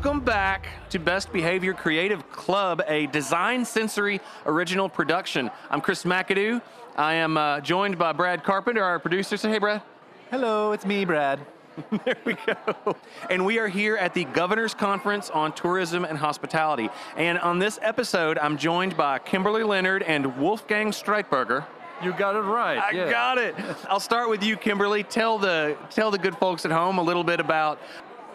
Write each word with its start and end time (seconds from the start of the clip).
Welcome 0.00 0.20
back 0.20 0.68
to 0.90 1.00
Best 1.00 1.32
Behavior 1.32 1.74
Creative 1.74 2.30
Club, 2.30 2.82
a 2.86 3.08
design 3.08 3.64
sensory 3.64 4.20
original 4.46 4.88
production. 4.88 5.50
I'm 5.70 5.80
Chris 5.80 6.04
McAdoo. 6.04 6.62
I 6.96 7.14
am 7.14 7.36
uh, 7.36 7.58
joined 7.62 7.98
by 7.98 8.12
Brad 8.12 8.44
Carpenter, 8.44 8.80
our 8.84 9.00
producer. 9.00 9.36
Say 9.36 9.48
hey, 9.48 9.58
Brad. 9.58 9.82
Hello, 10.30 10.70
it's 10.70 10.86
me, 10.86 11.04
Brad. 11.04 11.40
there 12.04 12.16
we 12.24 12.36
go. 12.46 12.96
And 13.28 13.44
we 13.44 13.58
are 13.58 13.66
here 13.66 13.96
at 13.96 14.14
the 14.14 14.22
Governor's 14.26 14.72
Conference 14.72 15.30
on 15.30 15.52
Tourism 15.52 16.04
and 16.04 16.16
Hospitality. 16.16 16.90
And 17.16 17.36
on 17.40 17.58
this 17.58 17.80
episode, 17.82 18.38
I'm 18.38 18.56
joined 18.56 18.96
by 18.96 19.18
Kimberly 19.18 19.64
Leonard 19.64 20.04
and 20.04 20.38
Wolfgang 20.38 20.92
Streitberger. 20.92 21.66
You 22.04 22.12
got 22.12 22.36
it 22.36 22.42
right. 22.42 22.78
I 22.78 22.92
yeah. 22.92 23.10
got 23.10 23.38
it. 23.38 23.56
I'll 23.88 23.98
start 23.98 24.30
with 24.30 24.44
you, 24.44 24.56
Kimberly. 24.56 25.02
Tell 25.02 25.38
the 25.38 25.76
tell 25.90 26.12
the 26.12 26.18
good 26.18 26.36
folks 26.36 26.64
at 26.64 26.70
home 26.70 26.98
a 26.98 27.02
little 27.02 27.24
bit 27.24 27.40
about 27.40 27.80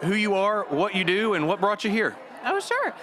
who 0.00 0.14
you 0.14 0.34
are, 0.34 0.64
what 0.64 0.94
you 0.94 1.04
do, 1.04 1.34
and 1.34 1.46
what 1.46 1.60
brought 1.60 1.84
you 1.84 1.90
here. 1.90 2.16
Oh, 2.44 2.60
sure. 2.60 2.94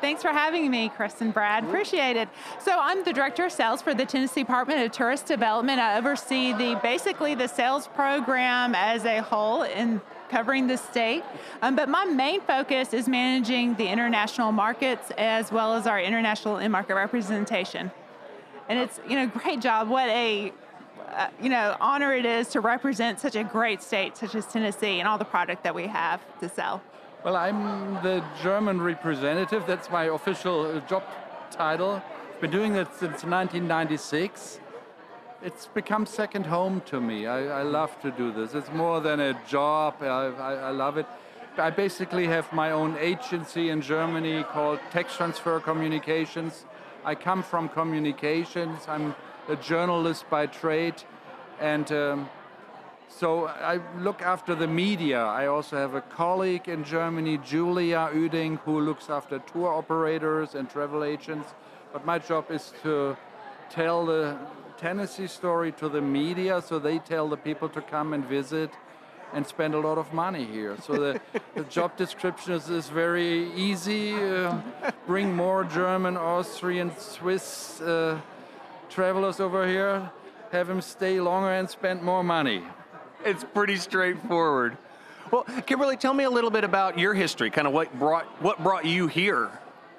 Thanks 0.00 0.22
for 0.22 0.28
having 0.28 0.70
me, 0.70 0.88
Chris 0.88 1.20
and 1.20 1.32
Brad. 1.32 1.62
Appreciate 1.64 2.16
it. 2.16 2.28
So 2.58 2.78
I'm 2.80 3.04
the 3.04 3.12
director 3.12 3.44
of 3.44 3.52
sales 3.52 3.82
for 3.82 3.92
the 3.92 4.06
Tennessee 4.06 4.40
Department 4.40 4.84
of 4.84 4.92
Tourist 4.92 5.26
Development. 5.26 5.78
I 5.78 5.98
oversee 5.98 6.52
the 6.54 6.80
basically 6.82 7.34
the 7.34 7.46
sales 7.46 7.86
program 7.88 8.74
as 8.74 9.04
a 9.04 9.20
whole 9.20 9.64
in 9.64 10.00
covering 10.30 10.66
the 10.66 10.78
state. 10.78 11.22
Um, 11.60 11.76
but 11.76 11.90
my 11.90 12.06
main 12.06 12.40
focus 12.40 12.94
is 12.94 13.08
managing 13.08 13.74
the 13.74 13.86
international 13.88 14.52
markets 14.52 15.10
as 15.18 15.52
well 15.52 15.74
as 15.74 15.86
our 15.86 16.00
international 16.00 16.58
in-market 16.58 16.94
representation. 16.94 17.90
And 18.70 18.78
it's 18.78 19.00
you 19.06 19.16
know 19.16 19.26
great 19.26 19.60
job. 19.60 19.88
What 19.88 20.08
a 20.08 20.52
uh, 21.12 21.28
you 21.42 21.48
know 21.48 21.76
honor 21.80 22.12
it 22.14 22.24
is 22.24 22.48
to 22.48 22.60
represent 22.60 23.20
such 23.20 23.36
a 23.36 23.44
great 23.44 23.82
state 23.82 24.16
such 24.16 24.34
as 24.34 24.46
Tennessee 24.46 25.00
and 25.00 25.08
all 25.08 25.18
the 25.18 25.24
product 25.24 25.62
that 25.64 25.74
we 25.74 25.86
have 25.86 26.20
to 26.40 26.48
sell. 26.48 26.82
Well, 27.24 27.36
I'm 27.36 27.94
the 28.02 28.24
German 28.42 28.80
representative. 28.80 29.64
That's 29.66 29.90
my 29.90 30.04
official 30.04 30.76
uh, 30.76 30.80
job 30.80 31.02
title. 31.50 32.02
Been 32.40 32.50
doing 32.50 32.76
it 32.76 32.88
since 32.94 33.24
1996. 33.24 34.60
It's 35.42 35.66
become 35.66 36.06
second 36.06 36.46
home 36.46 36.80
to 36.86 37.00
me. 37.00 37.26
I, 37.26 37.60
I 37.60 37.62
love 37.62 38.00
to 38.00 38.10
do 38.10 38.32
this. 38.32 38.54
It's 38.54 38.72
more 38.72 39.00
than 39.00 39.20
a 39.20 39.38
job. 39.46 39.96
I, 40.00 40.06
I, 40.06 40.54
I 40.54 40.70
love 40.70 40.96
it. 40.96 41.06
I 41.58 41.68
basically 41.68 42.26
have 42.26 42.50
my 42.52 42.70
own 42.70 42.96
agency 42.98 43.68
in 43.68 43.82
Germany 43.82 44.44
called 44.44 44.78
Tech 44.90 45.10
Transfer 45.10 45.60
Communications. 45.60 46.64
I 47.04 47.14
come 47.14 47.42
from 47.42 47.68
communications. 47.68 48.80
I'm 48.88 49.14
a 49.50 49.56
journalist 49.56 50.30
by 50.30 50.46
trade, 50.46 50.94
and 51.60 51.90
um, 51.90 52.30
so 53.08 53.48
I 53.48 53.80
look 53.98 54.22
after 54.22 54.54
the 54.54 54.68
media. 54.68 55.20
I 55.24 55.46
also 55.46 55.76
have 55.76 55.94
a 55.94 56.00
colleague 56.00 56.68
in 56.68 56.84
Germany, 56.84 57.38
Julia 57.38 58.08
Ueding, 58.14 58.60
who 58.60 58.80
looks 58.80 59.10
after 59.10 59.40
tour 59.40 59.74
operators 59.74 60.54
and 60.54 60.70
travel 60.70 61.02
agents. 61.02 61.52
But 61.92 62.06
my 62.06 62.20
job 62.20 62.50
is 62.50 62.72
to 62.84 63.16
tell 63.68 64.06
the 64.06 64.38
Tennessee 64.78 65.26
story 65.26 65.72
to 65.72 65.88
the 65.88 66.00
media 66.00 66.62
so 66.62 66.78
they 66.78 67.00
tell 67.00 67.28
the 67.28 67.36
people 67.36 67.68
to 67.70 67.82
come 67.82 68.14
and 68.14 68.24
visit 68.24 68.70
and 69.32 69.46
spend 69.46 69.74
a 69.74 69.80
lot 69.80 69.98
of 69.98 70.12
money 70.12 70.44
here. 70.44 70.76
So 70.82 70.92
the, 70.92 71.20
the 71.54 71.64
job 71.64 71.96
description 71.96 72.52
is, 72.52 72.70
is 72.70 72.88
very 72.88 73.52
easy. 73.54 74.14
Uh, 74.14 74.58
bring 75.06 75.34
more 75.34 75.64
German, 75.64 76.16
Austrian, 76.16 76.96
Swiss 76.96 77.80
uh, 77.80 78.20
travelers 78.90 79.40
over 79.40 79.66
here, 79.66 80.10
have 80.52 80.66
them 80.66 80.80
stay 80.80 81.20
longer 81.20 81.50
and 81.50 81.70
spend 81.70 82.02
more 82.02 82.24
money. 82.24 82.62
It's 83.24 83.44
pretty 83.44 83.76
straightforward. 83.76 84.76
Well, 85.30 85.44
Kimberly, 85.66 85.96
tell 85.96 86.12
me 86.12 86.24
a 86.24 86.30
little 86.30 86.50
bit 86.50 86.64
about 86.64 86.98
your 86.98 87.14
history, 87.14 87.50
kind 87.50 87.66
of 87.66 87.72
what 87.72 87.96
brought 87.98 88.26
what 88.42 88.62
brought 88.62 88.84
you 88.84 89.06
here, 89.06 89.50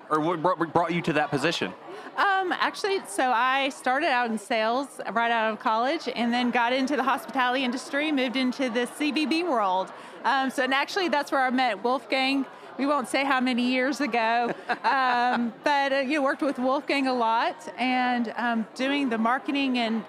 or 0.10 0.20
what 0.20 0.42
brought, 0.42 0.74
brought 0.74 0.94
you 0.94 1.02
to 1.04 1.14
that 1.14 1.30
position. 1.30 1.74
Um, 2.18 2.52
actually, 2.52 3.00
so 3.08 3.32
I 3.32 3.70
started 3.70 4.10
out 4.10 4.30
in 4.30 4.38
sales 4.38 5.00
right 5.14 5.32
out 5.32 5.54
of 5.54 5.60
college, 5.60 6.10
and 6.14 6.34
then 6.34 6.52
got 6.52 6.74
into 6.74 6.98
the 6.98 7.04
hospitality 7.04 7.64
industry, 7.64 8.12
moved 8.12 8.36
into 8.36 8.70
the 8.70 8.88
CVB 9.00 9.48
world. 9.48 9.94
Um, 10.26 10.50
so, 10.50 10.64
and 10.64 10.74
actually, 10.74 11.08
that's 11.08 11.32
where 11.32 11.42
I 11.42 11.50
met 11.50 11.82
Wolfgang. 11.82 12.46
We 12.78 12.86
won't 12.86 13.08
say 13.08 13.26
how 13.26 13.40
many 13.40 13.72
years 13.72 14.02
ago, 14.02 14.54
um, 14.84 15.54
but 15.64 15.94
uh, 15.94 15.96
you 15.98 16.24
worked 16.24 16.42
with 16.42 16.58
Wolfgang 16.58 17.08
a 17.08 17.14
lot, 17.14 17.56
and 17.78 18.34
um, 18.38 18.68
doing 18.76 19.10
the 19.10 19.18
marketing 19.18 19.78
and 19.78 20.04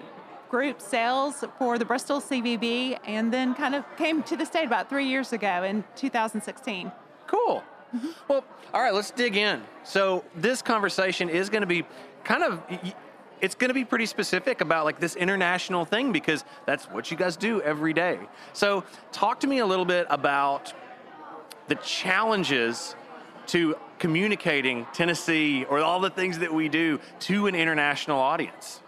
group 0.49 0.81
sales 0.81 1.43
for 1.57 1.77
the 1.77 1.85
Bristol 1.85 2.21
CVB, 2.21 2.99
and 3.05 3.33
then 3.33 3.53
kind 3.55 3.75
of 3.75 3.83
came 3.97 4.23
to 4.23 4.37
the 4.37 4.45
state 4.45 4.65
about 4.65 4.89
three 4.89 5.07
years 5.07 5.33
ago 5.33 5.63
in 5.63 5.83
2016. 5.95 6.91
Cool. 7.27 7.63
Well, 8.27 8.43
all 8.73 8.81
right, 8.81 8.93
let's 8.93 9.11
dig 9.11 9.37
in. 9.37 9.61
So 9.83 10.23
this 10.35 10.61
conversation 10.61 11.29
is 11.29 11.49
going 11.49 11.61
to 11.61 11.67
be 11.67 11.85
kind 12.23 12.43
of 12.43 12.61
it's 13.43 13.55
going 13.55 13.69
to 13.69 13.73
be 13.73 13.83
pretty 13.83 14.05
specific 14.05 14.61
about 14.61 14.85
like 14.85 15.01
this 15.01 15.17
international 15.17 15.83
thing 15.83 16.13
because 16.13 16.45
that's 16.65 16.85
what 16.85 17.11
you 17.11 17.17
guys 17.17 17.35
do 17.35 17.61
every 17.61 17.93
day. 17.93 18.17
So 18.53 18.85
talk 19.11 19.41
to 19.41 19.47
me 19.47 19.59
a 19.59 19.65
little 19.65 19.83
bit 19.83 20.07
about 20.09 20.73
the 21.67 21.75
challenges 21.75 22.95
to 23.47 23.75
communicating 23.99 24.85
Tennessee 24.93 25.65
or 25.65 25.79
all 25.79 25.99
the 25.99 26.09
things 26.09 26.39
that 26.39 26.53
we 26.53 26.69
do 26.69 26.99
to 27.21 27.47
an 27.47 27.55
international 27.55 28.19
audience. 28.19 28.81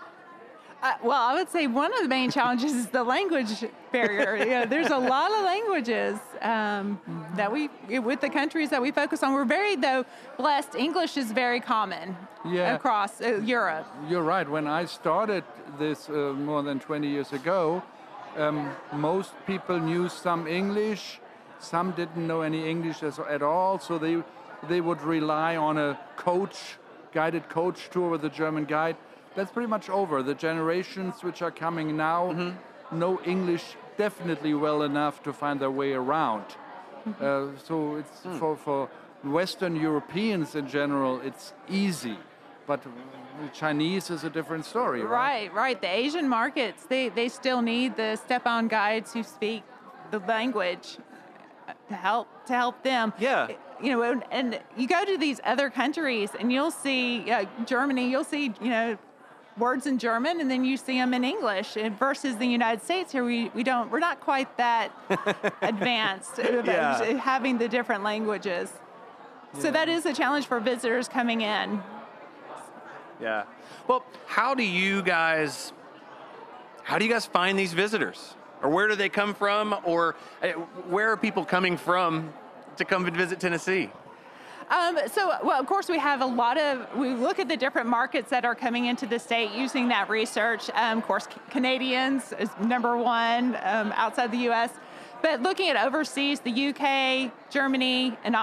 Uh, 0.85 0.93
well, 1.03 1.19
I 1.19 1.33
would 1.33 1.49
say 1.49 1.65
one 1.65 1.91
of 1.95 2.01
the 2.03 2.07
main 2.07 2.29
challenges 2.29 2.73
is 2.73 2.87
the 2.87 3.03
language 3.03 3.65
barrier. 3.91 4.35
you 4.35 4.51
know, 4.51 4.65
there's 4.65 4.91
a 4.91 4.97
lot 4.97 5.31
of 5.31 5.43
languages 5.43 6.19
um, 6.43 6.99
that 7.35 7.51
we, 7.51 7.69
with 7.99 8.21
the 8.21 8.29
countries 8.29 8.69
that 8.69 8.79
we 8.79 8.91
focus 8.91 9.23
on, 9.23 9.33
we're 9.33 9.45
very, 9.45 9.75
though, 9.75 10.05
blessed. 10.37 10.75
English 10.75 11.17
is 11.17 11.31
very 11.31 11.59
common 11.59 12.15
yeah. 12.45 12.75
across 12.75 13.19
uh, 13.19 13.41
Europe. 13.43 13.87
You're 14.07 14.21
right. 14.21 14.47
When 14.47 14.67
I 14.67 14.85
started 14.85 15.43
this 15.79 16.07
uh, 16.07 16.33
more 16.37 16.61
than 16.61 16.79
20 16.79 17.07
years 17.07 17.33
ago, 17.33 17.81
um, 18.37 18.69
most 18.93 19.31
people 19.47 19.79
knew 19.79 20.07
some 20.07 20.45
English, 20.45 21.19
some 21.59 21.91
didn't 21.91 22.27
know 22.27 22.41
any 22.41 22.69
English 22.69 23.03
as, 23.03 23.19
at 23.19 23.41
all, 23.41 23.79
so 23.79 23.97
they, 23.97 24.23
they 24.67 24.81
would 24.81 25.01
rely 25.01 25.55
on 25.55 25.77
a 25.77 25.99
coach, 26.17 26.77
guided 27.13 27.49
coach 27.49 27.89
tour 27.89 28.09
with 28.09 28.23
a 28.25 28.29
German 28.29 28.65
guide 28.65 28.97
that's 29.35 29.51
pretty 29.51 29.67
much 29.67 29.89
over. 29.89 30.23
The 30.23 30.33
generations 30.33 31.23
which 31.23 31.41
are 31.41 31.51
coming 31.51 31.95
now 31.95 32.31
mm-hmm. 32.31 32.99
know 32.99 33.21
English 33.25 33.75
definitely 33.97 34.53
well 34.53 34.81
enough 34.83 35.21
to 35.23 35.33
find 35.33 35.59
their 35.59 35.71
way 35.71 35.93
around. 35.93 36.45
Mm-hmm. 37.07 37.23
Uh, 37.23 37.59
so 37.63 37.97
it's 37.97 38.21
mm. 38.21 38.39
for, 38.39 38.55
for 38.55 38.89
Western 39.23 39.75
Europeans 39.75 40.55
in 40.55 40.67
general, 40.67 41.21
it's 41.21 41.53
easy. 41.69 42.17
But 42.65 42.81
Chinese 43.53 44.09
is 44.09 44.23
a 44.23 44.29
different 44.29 44.65
story, 44.65 45.01
right? 45.01 45.11
Right, 45.11 45.53
right. 45.53 45.81
The 45.81 45.87
Asian 45.87 46.27
markets, 46.27 46.85
they, 46.85 47.09
they 47.09 47.29
still 47.29 47.61
need 47.61 47.95
the 47.95 48.15
step-on 48.15 48.67
guides 48.67 49.13
who 49.13 49.21
speak 49.21 49.63
the 50.09 50.17
language 50.19 50.97
to 51.89 51.95
help 51.95 52.27
to 52.47 52.53
help 52.53 52.83
them. 52.83 53.13
Yeah. 53.19 53.49
You 53.81 53.91
know, 53.91 54.21
and 54.31 54.59
you 54.77 54.87
go 54.87 55.03
to 55.03 55.17
these 55.17 55.41
other 55.43 55.69
countries, 55.69 56.31
and 56.39 56.51
you'll 56.51 56.71
see 56.71 57.29
uh, 57.29 57.45
Germany. 57.65 58.09
You'll 58.09 58.23
see, 58.23 58.53
you 58.61 58.69
know, 58.69 58.97
words 59.57 59.87
in 59.87 59.97
German 59.97 60.41
and 60.41 60.51
then 60.51 60.65
you 60.65 60.77
see 60.77 60.97
them 60.97 61.13
in 61.13 61.23
English. 61.23 61.77
versus 61.97 62.35
the 62.37 62.45
United 62.45 62.83
States, 62.83 63.11
here 63.11 63.23
we, 63.23 63.49
we 63.49 63.63
don't, 63.63 63.89
we're 63.91 63.99
not 63.99 64.19
quite 64.19 64.55
that 64.57 64.91
advanced 65.61 66.37
yeah. 66.37 67.03
having 67.17 67.57
the 67.57 67.67
different 67.67 68.03
languages. 68.03 68.71
Yeah. 69.53 69.59
So 69.61 69.71
that 69.71 69.87
is 69.87 70.05
a 70.05 70.13
challenge 70.13 70.47
for 70.47 70.59
visitors 70.59 71.07
coming 71.07 71.41
in. 71.41 71.81
Yeah. 73.21 73.45
Well, 73.87 74.03
how 74.25 74.55
do 74.55 74.63
you 74.63 75.01
guys, 75.01 75.71
how 76.83 76.97
do 76.97 77.05
you 77.05 77.11
guys 77.11 77.25
find 77.25 77.57
these 77.57 77.73
visitors? 77.73 78.35
Or 78.65 78.69
where 78.69 78.87
do 78.87 78.95
they 78.95 79.09
come 79.09 79.35
from? 79.35 79.75
Or 79.83 80.15
eh, 80.41 80.53
where 80.89 81.11
are 81.11 81.17
people 81.17 81.45
coming 81.45 81.77
from 81.77 82.33
to 82.77 82.83
come 82.83 83.05
and 83.05 83.15
visit 83.15 83.39
Tennessee? 83.39 83.91
Um, 84.71 84.97
so, 85.05 85.33
well, 85.43 85.59
of 85.59 85.67
course, 85.67 85.87
we 85.87 85.99
have 85.99 86.21
a 86.21 86.25
lot 86.25 86.57
of, 86.57 86.87
we 86.97 87.13
look 87.13 87.37
at 87.37 87.47
the 87.47 87.55
different 87.55 87.87
markets 87.87 88.31
that 88.31 88.43
are 88.43 88.55
coming 88.55 88.85
into 88.87 89.05
the 89.05 89.19
state 89.19 89.51
using 89.51 89.87
that 89.89 90.09
research. 90.09 90.71
Um, 90.73 90.97
of 90.97 91.03
course, 91.05 91.27
Canadians 91.51 92.33
is 92.39 92.49
number 92.59 92.97
one 92.97 93.55
um, 93.61 93.93
outside 93.95 94.31
the 94.31 94.49
US. 94.49 94.71
But 95.21 95.43
looking 95.43 95.69
at 95.69 95.77
overseas, 95.85 96.39
the 96.39 96.69
UK, 96.69 97.31
Germany, 97.51 98.17
and 98.23 98.35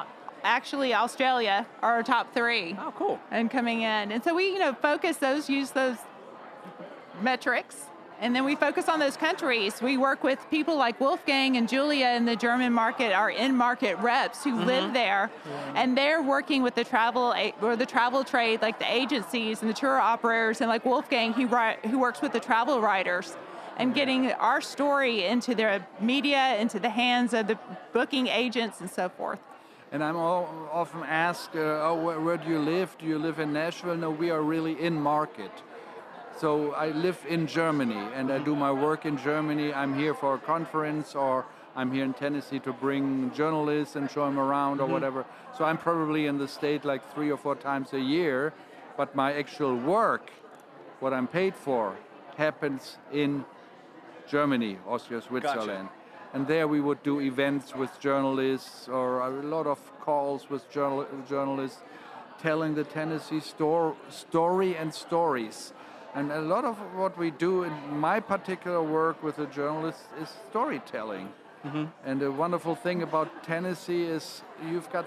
actually 0.44 0.94
Australia 0.94 1.66
are 1.82 1.94
our 1.94 2.02
top 2.04 2.32
three. 2.32 2.76
Oh, 2.78 2.94
cool. 2.96 3.18
And 3.32 3.50
coming 3.50 3.82
in. 3.82 4.12
And 4.12 4.22
so 4.22 4.36
we, 4.36 4.52
you 4.52 4.60
know, 4.60 4.72
focus 4.72 5.16
those, 5.16 5.50
use 5.50 5.72
those 5.72 5.96
metrics 7.20 7.86
and 8.22 8.34
then 8.34 8.44
we 8.44 8.54
focus 8.54 8.88
on 8.88 9.00
those 9.00 9.16
countries. 9.16 9.82
We 9.82 9.98
work 9.98 10.22
with 10.22 10.38
people 10.48 10.78
like 10.78 11.00
Wolfgang 11.00 11.56
and 11.56 11.68
Julia 11.68 12.10
in 12.10 12.24
the 12.24 12.36
German 12.36 12.72
market, 12.72 13.12
our 13.12 13.30
in-market 13.30 13.98
reps 13.98 14.44
who 14.44 14.52
mm-hmm. 14.52 14.64
live 14.64 14.92
there, 14.94 15.28
yeah. 15.44 15.72
and 15.74 15.98
they're 15.98 16.22
working 16.22 16.62
with 16.62 16.76
the 16.76 16.84
travel 16.84 17.34
or 17.60 17.76
the 17.76 17.84
travel 17.84 18.22
trade, 18.22 18.62
like 18.62 18.78
the 18.78 18.90
agencies 18.90 19.60
and 19.60 19.68
the 19.68 19.74
tour 19.74 19.98
operators, 19.98 20.60
and 20.60 20.70
like 20.70 20.84
Wolfgang, 20.84 21.32
who 21.32 21.46
who 21.90 21.98
works 21.98 22.22
with 22.22 22.32
the 22.32 22.40
travel 22.40 22.80
writers, 22.80 23.36
and 23.76 23.92
getting 23.92 24.30
our 24.32 24.60
story 24.60 25.24
into 25.24 25.54
their 25.54 25.84
media, 26.00 26.56
into 26.56 26.78
the 26.78 26.90
hands 26.90 27.34
of 27.34 27.48
the 27.48 27.58
booking 27.92 28.28
agents, 28.28 28.80
and 28.80 28.88
so 28.88 29.08
forth. 29.08 29.40
And 29.90 30.02
I'm 30.02 30.16
all, 30.16 30.48
often 30.72 31.02
asked, 31.02 31.54
uh, 31.54 31.88
oh, 31.88 32.00
where, 32.02 32.18
where 32.18 32.36
do 32.38 32.48
you 32.48 32.60
live? 32.60 32.96
Do 32.98 33.04
you 33.04 33.18
live 33.18 33.40
in 33.40 33.52
Nashville? 33.52 33.96
No, 33.96 34.10
we 34.10 34.30
are 34.30 34.40
really 34.40 34.80
in 34.80 34.94
market. 34.94 35.50
So 36.42 36.72
I 36.72 36.88
live 36.88 37.24
in 37.28 37.46
Germany 37.46 38.02
and 38.16 38.32
I 38.32 38.38
do 38.38 38.56
my 38.56 38.72
work 38.72 39.06
in 39.06 39.16
Germany. 39.16 39.72
I'm 39.72 39.96
here 39.96 40.12
for 40.12 40.34
a 40.34 40.38
conference 40.38 41.14
or 41.14 41.46
I'm 41.76 41.92
here 41.92 42.02
in 42.02 42.14
Tennessee 42.14 42.58
to 42.66 42.72
bring 42.72 43.30
journalists 43.32 43.94
and 43.94 44.10
show 44.10 44.24
them 44.24 44.40
around 44.40 44.80
or 44.80 44.82
mm-hmm. 44.82 44.92
whatever. 44.92 45.24
So 45.56 45.64
I'm 45.64 45.78
probably 45.78 46.26
in 46.26 46.38
the 46.38 46.48
state 46.48 46.84
like 46.84 47.14
three 47.14 47.30
or 47.30 47.36
four 47.36 47.54
times 47.54 47.92
a 47.92 48.00
year, 48.00 48.52
but 48.96 49.14
my 49.14 49.32
actual 49.34 49.76
work, 49.76 50.32
what 50.98 51.12
I'm 51.12 51.28
paid 51.28 51.54
for, 51.54 51.96
happens 52.36 52.98
in 53.12 53.44
Germany, 54.26 54.78
Austria, 54.84 55.22
Switzerland. 55.22 55.90
And 56.34 56.48
there 56.48 56.66
we 56.66 56.80
would 56.80 57.04
do 57.04 57.20
events 57.20 57.72
with 57.76 58.00
journalists 58.00 58.88
or 58.88 59.20
a 59.20 59.30
lot 59.30 59.68
of 59.68 59.78
calls 60.00 60.50
with 60.50 60.68
journal- 60.72 61.06
journalists 61.28 61.82
telling 62.40 62.74
the 62.74 62.82
Tennessee 62.82 63.38
story 63.38 64.76
and 64.76 64.92
stories. 64.92 65.72
And 66.14 66.30
a 66.30 66.40
lot 66.40 66.64
of 66.64 66.76
what 66.94 67.16
we 67.16 67.30
do 67.30 67.62
in 67.64 67.72
my 67.98 68.20
particular 68.20 68.82
work 68.82 69.22
with 69.22 69.36
the 69.36 69.46
journalists 69.46 70.04
is 70.20 70.28
storytelling. 70.50 71.28
And 72.04 72.20
the 72.20 72.30
wonderful 72.30 72.74
thing 72.74 73.02
about 73.02 73.42
Tennessee 73.44 74.04
is 74.04 74.42
you've 74.68 74.90
got 74.92 75.06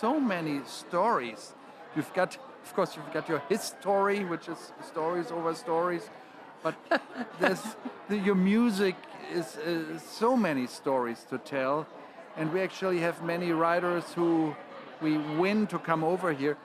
so 0.00 0.20
many 0.20 0.60
stories. 0.66 1.54
You've 1.96 2.12
got, 2.12 2.36
of 2.64 2.74
course, 2.74 2.96
you've 2.96 3.12
got 3.12 3.28
your 3.28 3.42
history, 3.48 4.24
which 4.24 4.48
is 4.48 4.72
stories 4.82 5.30
over 5.30 5.54
stories, 5.54 6.10
but 6.62 6.74
there's 7.40 7.62
the, 8.08 8.18
your 8.18 8.34
music 8.34 8.96
is 9.32 9.56
uh, 9.56 9.98
so 9.98 10.36
many 10.36 10.66
stories 10.66 11.24
to 11.30 11.38
tell, 11.38 11.86
and 12.36 12.52
we 12.52 12.60
actually 12.60 12.98
have 13.00 13.22
many 13.22 13.52
writers 13.52 14.04
who 14.14 14.54
we 15.00 15.16
win 15.38 15.66
to 15.68 15.78
come 15.78 16.02
over 16.04 16.32
here, 16.32 16.56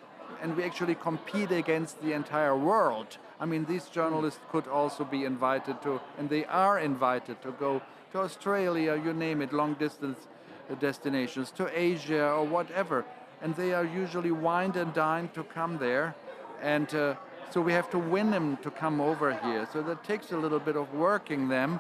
and 0.41 0.55
we 0.55 0.63
actually 0.63 0.95
compete 0.95 1.51
against 1.51 2.01
the 2.01 2.13
entire 2.13 2.55
world. 2.55 3.17
I 3.39 3.45
mean, 3.45 3.65
these 3.65 3.85
journalists 3.85 4.39
could 4.51 4.67
also 4.67 5.03
be 5.03 5.25
invited 5.25 5.81
to, 5.83 6.01
and 6.17 6.29
they 6.29 6.45
are 6.45 6.79
invited 6.79 7.41
to 7.41 7.51
go 7.51 7.81
to 8.11 8.19
Australia, 8.19 8.99
you 9.03 9.13
name 9.13 9.41
it, 9.41 9.53
long 9.53 9.75
distance 9.75 10.27
uh, 10.69 10.75
destinations, 10.75 11.51
to 11.51 11.69
Asia 11.77 12.31
or 12.31 12.45
whatever, 12.45 13.05
and 13.41 13.55
they 13.55 13.73
are 13.73 13.85
usually 13.85 14.31
wined 14.31 14.75
and 14.75 14.93
dined 14.93 15.33
to 15.33 15.43
come 15.43 15.77
there, 15.77 16.15
and. 16.61 16.93
Uh, 16.93 17.15
so 17.51 17.61
we 17.61 17.73
have 17.73 17.89
to 17.89 17.97
win 17.97 18.29
them 18.29 18.57
to 18.57 18.69
come 18.69 19.01
over 19.01 19.33
here. 19.33 19.67
So 19.73 19.81
that 19.81 20.03
takes 20.03 20.31
a 20.31 20.37
little 20.37 20.59
bit 20.59 20.75
of 20.75 20.93
working 20.93 21.47
them. 21.47 21.79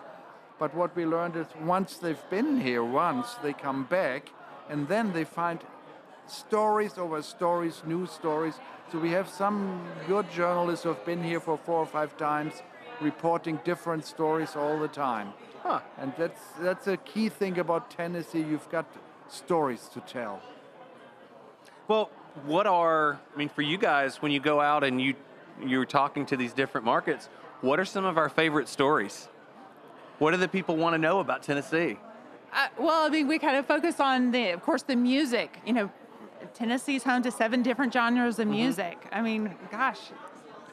But 0.57 0.73
what 0.73 0.95
we 0.95 1.05
learned 1.05 1.35
is 1.35 1.45
once 1.61 1.97
they've 1.97 2.29
been 2.31 2.59
here 2.59 2.83
once, 2.83 3.35
they 3.43 3.53
come 3.53 3.83
back 3.83 4.31
and 4.67 4.87
then 4.87 5.13
they 5.13 5.23
find 5.23 5.59
stories 6.31 6.97
over 6.97 7.21
stories, 7.21 7.81
new 7.85 8.05
stories. 8.05 8.55
So 8.91 8.99
we 8.99 9.11
have 9.11 9.27
some 9.27 9.81
good 10.07 10.29
journalists 10.31 10.83
who 10.83 10.89
have 10.89 11.05
been 11.05 11.23
here 11.23 11.39
for 11.39 11.57
four 11.57 11.79
or 11.79 11.85
five 11.85 12.17
times 12.17 12.61
reporting 13.01 13.59
different 13.63 14.05
stories 14.05 14.55
all 14.55 14.79
the 14.79 14.87
time. 14.87 15.33
Huh. 15.63 15.79
And 15.97 16.13
that's 16.17 16.41
that's 16.61 16.87
a 16.87 16.97
key 16.97 17.29
thing 17.29 17.59
about 17.59 17.91
Tennessee. 17.91 18.39
You've 18.39 18.69
got 18.69 18.85
stories 19.27 19.89
to 19.93 19.99
tell. 20.01 20.41
Well, 21.87 22.09
what 22.45 22.67
are 22.67 23.19
I 23.33 23.37
mean 23.37 23.49
for 23.49 23.61
you 23.61 23.77
guys 23.77 24.21
when 24.21 24.31
you 24.31 24.39
go 24.39 24.59
out 24.61 24.83
and 24.83 25.01
you 25.01 25.15
you're 25.65 25.85
talking 25.85 26.25
to 26.27 26.37
these 26.37 26.53
different 26.53 26.85
markets? 26.85 27.29
What 27.61 27.79
are 27.79 27.85
some 27.85 28.05
of 28.05 28.17
our 28.17 28.29
favorite 28.29 28.69
stories? 28.69 29.27
What 30.19 30.31
do 30.31 30.37
the 30.37 30.47
people 30.47 30.75
want 30.77 30.93
to 30.93 30.97
know 30.97 31.19
about 31.19 31.43
Tennessee? 31.43 31.97
Uh, 32.51 32.67
well, 32.77 33.05
I 33.05 33.09
mean, 33.09 33.27
we 33.27 33.37
kind 33.37 33.57
of 33.57 33.65
focus 33.65 33.99
on 33.99 34.31
the, 34.31 34.51
of 34.51 34.61
course, 34.63 34.81
the 34.81 34.95
music. 34.95 35.59
You 35.65 35.73
know, 35.73 35.91
Tennessee's 36.53 37.03
home 37.03 37.23
to 37.23 37.31
seven 37.31 37.61
different 37.63 37.93
genres 37.93 38.39
of 38.39 38.47
music. 38.47 39.07
I 39.11 39.21
mean, 39.21 39.55
gosh, 39.71 39.99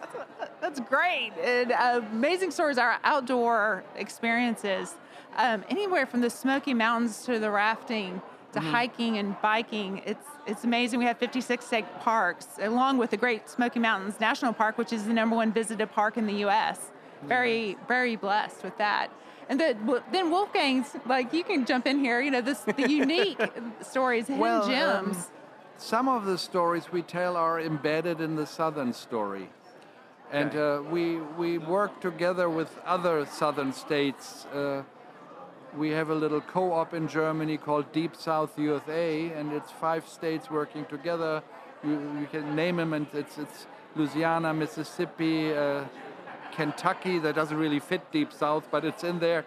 that's, 0.00 0.16
that's 0.60 0.80
great. 0.80 1.32
And 1.42 1.72
uh, 1.72 2.00
amazing 2.12 2.50
stories. 2.50 2.78
are 2.78 2.98
outdoor 3.04 3.84
experiences, 3.96 4.94
um, 5.36 5.64
anywhere 5.68 6.06
from 6.06 6.20
the 6.20 6.30
Smoky 6.30 6.74
Mountains 6.74 7.24
to 7.24 7.38
the 7.38 7.50
rafting 7.50 8.20
to 8.52 8.60
hiking 8.60 9.18
and 9.18 9.36
biking. 9.40 10.02
It's 10.04 10.26
it's 10.46 10.64
amazing. 10.64 11.00
We 11.00 11.06
have 11.06 11.18
56 11.18 11.64
state 11.64 11.84
parks, 12.00 12.46
along 12.60 12.98
with 12.98 13.10
the 13.10 13.16
Great 13.16 13.50
Smoky 13.50 13.80
Mountains 13.80 14.20
National 14.20 14.52
Park, 14.52 14.78
which 14.78 14.92
is 14.92 15.04
the 15.04 15.12
number 15.12 15.34
one 15.36 15.52
visited 15.52 15.90
park 15.90 16.16
in 16.16 16.26
the 16.26 16.34
U.S. 16.34 16.92
Very 17.24 17.76
very 17.88 18.16
blessed 18.16 18.62
with 18.64 18.76
that. 18.78 19.10
And 19.48 19.60
the, 19.60 20.02
then 20.10 20.30
Wolfgang's 20.30 20.96
like 21.06 21.32
you 21.32 21.44
can 21.44 21.66
jump 21.66 21.86
in 21.86 21.98
here. 21.98 22.20
You 22.20 22.30
know 22.30 22.40
this 22.40 22.60
the 22.60 22.74
unique 22.88 23.40
stories, 23.82 24.26
hidden 24.26 24.40
Well, 24.40 24.62
um, 24.62 24.70
gems. 24.70 25.30
Some 25.78 26.08
of 26.08 26.24
the 26.24 26.38
stories 26.38 26.90
we 26.90 27.02
tell 27.02 27.36
are 27.36 27.60
embedded 27.60 28.20
in 28.22 28.34
the 28.36 28.46
Southern 28.46 28.94
story. 28.94 29.50
And 30.32 30.56
uh, 30.56 30.82
we, 30.90 31.16
we 31.38 31.58
work 31.58 32.00
together 32.00 32.48
with 32.48 32.70
other 32.86 33.26
Southern 33.26 33.74
states. 33.74 34.46
Uh, 34.46 34.84
we 35.76 35.90
have 35.90 36.08
a 36.08 36.14
little 36.14 36.40
co 36.40 36.72
op 36.72 36.94
in 36.94 37.06
Germany 37.08 37.58
called 37.58 37.92
Deep 37.92 38.16
South 38.16 38.58
USA, 38.58 39.30
and 39.32 39.52
it's 39.52 39.70
five 39.70 40.08
states 40.08 40.50
working 40.50 40.86
together. 40.86 41.42
You, 41.84 42.00
you 42.20 42.28
can 42.30 42.56
name 42.56 42.76
them, 42.76 42.94
and 42.94 43.06
it's, 43.12 43.36
it's 43.36 43.66
Louisiana, 43.94 44.54
Mississippi, 44.54 45.52
uh, 45.52 45.84
Kentucky, 46.52 47.18
that 47.18 47.34
doesn't 47.34 47.56
really 47.58 47.80
fit 47.80 48.10
Deep 48.10 48.32
South, 48.32 48.66
but 48.70 48.84
it's 48.86 49.04
in 49.04 49.18
there, 49.18 49.44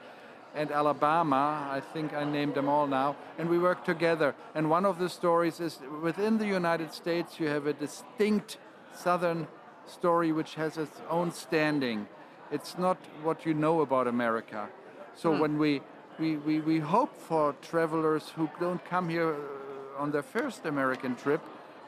and 0.56 0.72
Alabama. 0.72 1.68
I 1.72 1.80
think 1.80 2.14
I 2.14 2.24
named 2.24 2.56
them 2.56 2.68
all 2.68 2.88
now. 2.88 3.16
And 3.38 3.50
we 3.50 3.60
work 3.60 3.86
together. 3.86 4.36
And 4.56 4.70
one 4.70 4.86
of 4.86 5.00
the 5.00 5.10
stories 5.10 5.60
is 5.60 5.80
within 6.02 6.38
the 6.38 6.48
United 6.48 6.94
States, 6.94 7.40
you 7.40 7.48
have 7.48 7.68
a 7.68 7.74
distinct 7.74 8.58
Southern 8.94 9.48
story 9.86 10.32
which 10.32 10.56
has 10.56 10.78
its 10.78 11.02
own 11.10 11.32
standing. 11.32 12.08
It's 12.52 12.78
not 12.78 12.98
what 13.24 13.46
you 13.46 13.54
know 13.54 13.82
about 13.82 14.08
America. 14.08 14.70
So 15.16 15.38
when 15.38 15.58
we, 15.58 15.82
we, 16.18 16.38
we, 16.38 16.60
we 16.60 16.80
hope 16.80 17.16
for 17.16 17.56
travelers 17.62 18.30
who 18.30 18.50
don't 18.60 18.84
come 18.86 19.10
here 19.10 19.34
uh, 19.34 20.02
on 20.02 20.12
their 20.12 20.24
first 20.24 20.66
American 20.66 21.16
trip, 21.16 21.42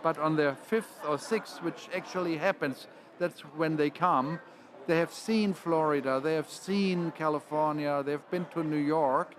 but 0.04 0.18
on 0.18 0.36
their 0.36 0.56
fifth 0.56 1.00
or 1.08 1.18
sixth, 1.18 1.62
which 1.64 1.88
actually 1.96 2.38
happens, 2.38 2.88
that's 3.20 3.42
when 3.56 3.78
they 3.78 3.90
come. 3.90 4.40
They 4.88 4.98
have 4.98 5.14
seen 5.14 5.54
Florida, 5.54 6.20
they 6.20 6.36
have 6.36 6.50
seen 6.50 7.12
California, 7.12 8.02
they've 8.04 8.30
been 8.32 8.46
to 8.54 8.64
New 8.64 8.78
York, 8.78 9.36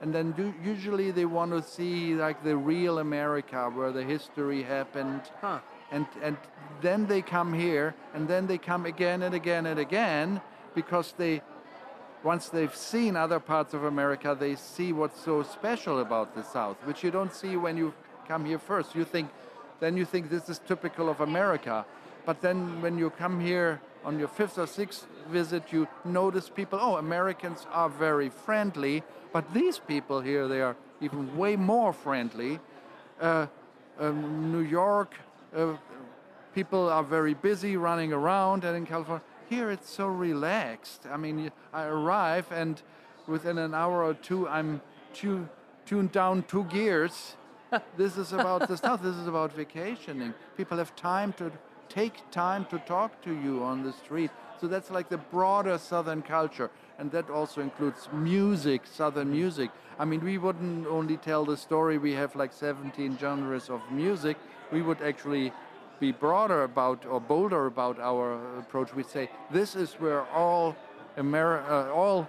and 0.00 0.12
then 0.12 0.32
do, 0.32 0.52
usually 0.62 1.12
they 1.12 1.24
want 1.24 1.52
to 1.52 1.62
see 1.62 2.14
like 2.14 2.42
the 2.42 2.56
real 2.56 2.98
America 2.98 3.70
where 3.72 3.92
the 3.92 4.02
history 4.02 4.62
happened. 4.64 5.22
Huh. 5.40 5.60
And, 5.92 6.06
and 6.20 6.36
then 6.80 7.06
they 7.06 7.22
come 7.22 7.52
here, 7.52 7.94
and 8.12 8.26
then 8.26 8.46
they 8.46 8.58
come 8.58 8.86
again 8.86 9.22
and 9.22 9.34
again 9.34 9.66
and 9.66 9.78
again 9.78 10.40
because 10.74 11.14
they, 11.16 11.42
once 12.24 12.48
they've 12.48 12.74
seen 12.74 13.14
other 13.14 13.38
parts 13.38 13.74
of 13.74 13.84
America, 13.84 14.36
they 14.38 14.56
see 14.56 14.92
what's 14.92 15.20
so 15.20 15.42
special 15.44 16.00
about 16.00 16.34
the 16.34 16.42
South, 16.42 16.76
which 16.84 17.04
you 17.04 17.10
don't 17.10 17.32
see 17.32 17.56
when 17.56 17.76
you 17.76 17.94
come 18.26 18.44
here 18.44 18.58
first. 18.58 18.96
You 18.96 19.04
think, 19.04 19.30
then 19.80 19.96
you 19.96 20.04
think 20.04 20.28
this 20.28 20.48
is 20.48 20.60
typical 20.66 21.08
of 21.08 21.20
America. 21.20 21.84
But 22.24 22.40
then 22.40 22.80
when 22.82 22.98
you 22.98 23.10
come 23.10 23.38
here 23.40 23.80
on 24.04 24.18
your 24.18 24.28
fifth 24.28 24.58
or 24.58 24.66
sixth 24.66 25.06
visit, 25.28 25.72
you 25.72 25.88
notice 26.04 26.48
people, 26.48 26.78
oh, 26.80 26.96
Americans 26.96 27.66
are 27.70 27.88
very 27.88 28.28
friendly, 28.28 29.02
but 29.32 29.52
these 29.54 29.78
people 29.78 30.20
here, 30.20 30.48
they 30.48 30.60
are 30.60 30.76
even 31.00 31.36
way 31.36 31.56
more 31.56 31.92
friendly. 31.92 32.60
Uh, 33.20 33.46
um, 33.98 34.52
New 34.52 34.60
York, 34.60 35.14
uh, 35.54 35.74
people 36.54 36.88
are 36.88 37.04
very 37.04 37.34
busy 37.34 37.76
running 37.76 38.12
around, 38.12 38.64
and 38.64 38.76
in 38.76 38.86
California, 38.86 39.22
here 39.48 39.70
it's 39.70 39.90
so 39.90 40.06
relaxed. 40.06 41.06
I 41.10 41.16
mean, 41.16 41.50
I 41.72 41.84
arrive, 41.84 42.46
and 42.50 42.80
within 43.26 43.58
an 43.58 43.74
hour 43.74 44.02
or 44.04 44.14
two, 44.14 44.48
I'm 44.48 44.80
tu- 45.12 45.48
tuned 45.86 46.12
down 46.12 46.44
two 46.44 46.64
gears. 46.64 47.36
this 47.96 48.16
is 48.16 48.32
about 48.32 48.68
the 48.68 48.76
stuff. 48.76 49.02
This 49.02 49.16
is 49.16 49.26
about 49.26 49.52
vacationing. 49.52 50.34
People 50.56 50.78
have 50.78 50.94
time 50.96 51.32
to 51.34 51.52
take 51.92 52.30
time 52.30 52.64
to 52.66 52.78
talk 52.78 53.20
to 53.22 53.32
you 53.34 53.62
on 53.62 53.82
the 53.82 53.92
street. 53.92 54.30
So 54.60 54.66
that's 54.66 54.90
like 54.90 55.08
the 55.08 55.18
broader 55.18 55.76
Southern 55.76 56.22
culture, 56.22 56.70
and 56.98 57.10
that 57.12 57.28
also 57.28 57.60
includes 57.60 58.08
music, 58.12 58.82
Southern 58.86 59.30
music. 59.30 59.70
I 59.98 60.04
mean, 60.04 60.24
we 60.24 60.38
wouldn't 60.38 60.86
only 60.86 61.16
tell 61.18 61.44
the 61.44 61.56
story. 61.56 61.98
We 61.98 62.12
have 62.12 62.34
like 62.34 62.52
17 62.52 63.18
genres 63.18 63.68
of 63.68 63.80
music. 63.90 64.36
We 64.70 64.80
would 64.80 65.02
actually 65.02 65.52
be 66.00 66.12
broader 66.12 66.64
about 66.64 67.04
or 67.04 67.20
bolder 67.20 67.66
about 67.66 67.98
our 68.00 68.58
approach. 68.58 68.94
We'd 68.94 69.06
say 69.10 69.28
this 69.50 69.76
is 69.76 69.94
where 69.94 70.26
all 70.28 70.74
Ameri- 71.18 71.68
uh, 71.68 71.92
all 71.92 72.26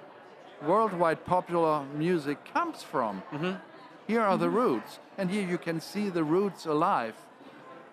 worldwide 0.67 1.23
popular 1.25 1.85
music 1.95 2.37
comes 2.53 2.83
from. 2.83 3.23
Here 4.07 4.21
are 4.21 4.37
the 4.37 4.49
roots, 4.49 4.99
and 5.17 5.29
here 5.29 5.47
you 5.47 5.57
can 5.57 5.79
see 5.79 6.09
the 6.09 6.23
roots 6.23 6.65
alive. 6.65 7.15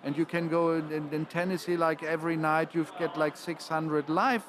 And 0.02 0.16
you 0.16 0.24
can 0.24 0.48
go 0.48 0.72
in, 0.72 1.12
in, 1.12 1.26
Tennessee 1.26 1.76
like 1.76 2.02
every 2.02 2.36
night. 2.36 2.74
You 2.74 2.86
get 2.98 3.18
like 3.18 3.36
600 3.36 4.08
live 4.08 4.44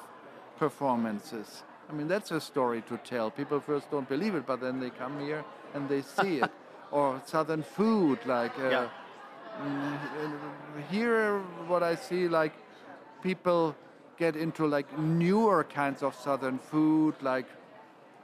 performances. 0.58 1.62
I 1.90 1.92
mean, 1.92 2.08
that's 2.08 2.30
a 2.30 2.40
story 2.40 2.82
to 2.82 2.96
tell. 2.98 3.30
People 3.30 3.60
first 3.60 3.90
don't 3.90 4.08
believe 4.08 4.34
it, 4.34 4.46
but 4.46 4.60
then 4.60 4.80
they 4.80 4.90
come 4.90 5.20
here 5.20 5.44
and 5.74 5.88
they 5.88 6.02
see 6.02 6.38
it. 6.38 6.50
or 6.90 7.20
Southern 7.26 7.62
food, 7.62 8.18
like 8.26 8.58
uh, 8.58 8.68
Yeah. 8.70 8.88
Mm, 9.60 9.98
here, 10.90 11.38
what 11.66 11.82
I 11.82 11.94
see, 11.94 12.28
like 12.28 12.54
people 13.22 13.76
get 14.18 14.36
into 14.36 14.66
like 14.66 14.86
newer 14.98 15.64
kinds 15.64 16.02
of 16.02 16.14
southern 16.14 16.58
food, 16.58 17.14
like 17.20 17.46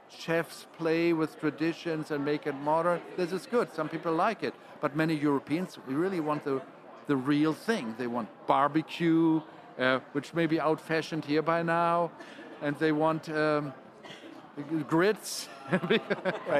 chefs 0.09 0.65
play 0.77 1.13
with 1.13 1.39
traditions 1.39 2.11
and 2.11 2.25
make 2.25 2.47
it 2.47 2.55
modern. 2.55 3.01
This 3.15 3.31
is 3.31 3.45
good. 3.45 3.71
Some 3.73 3.89
people 3.89 4.13
like 4.13 4.43
it, 4.43 4.53
but 4.81 4.95
many 4.95 5.13
Europeans 5.13 5.77
we 5.87 5.93
really 5.93 6.19
want 6.19 6.43
the 6.43 6.61
the 7.09 7.17
real 7.17 7.53
thing. 7.53 7.95
They 7.97 8.07
want 8.07 8.29
barbecue, 8.45 9.41
uh, 9.79 9.99
which 10.11 10.33
may 10.35 10.45
be 10.45 10.59
out-fashioned 10.59 11.25
here 11.25 11.41
by 11.41 11.63
now, 11.63 12.11
and 12.61 12.77
they 12.77 12.91
want 12.91 13.27
um, 13.29 13.73
grits. 14.87 15.49
right. 15.71 16.01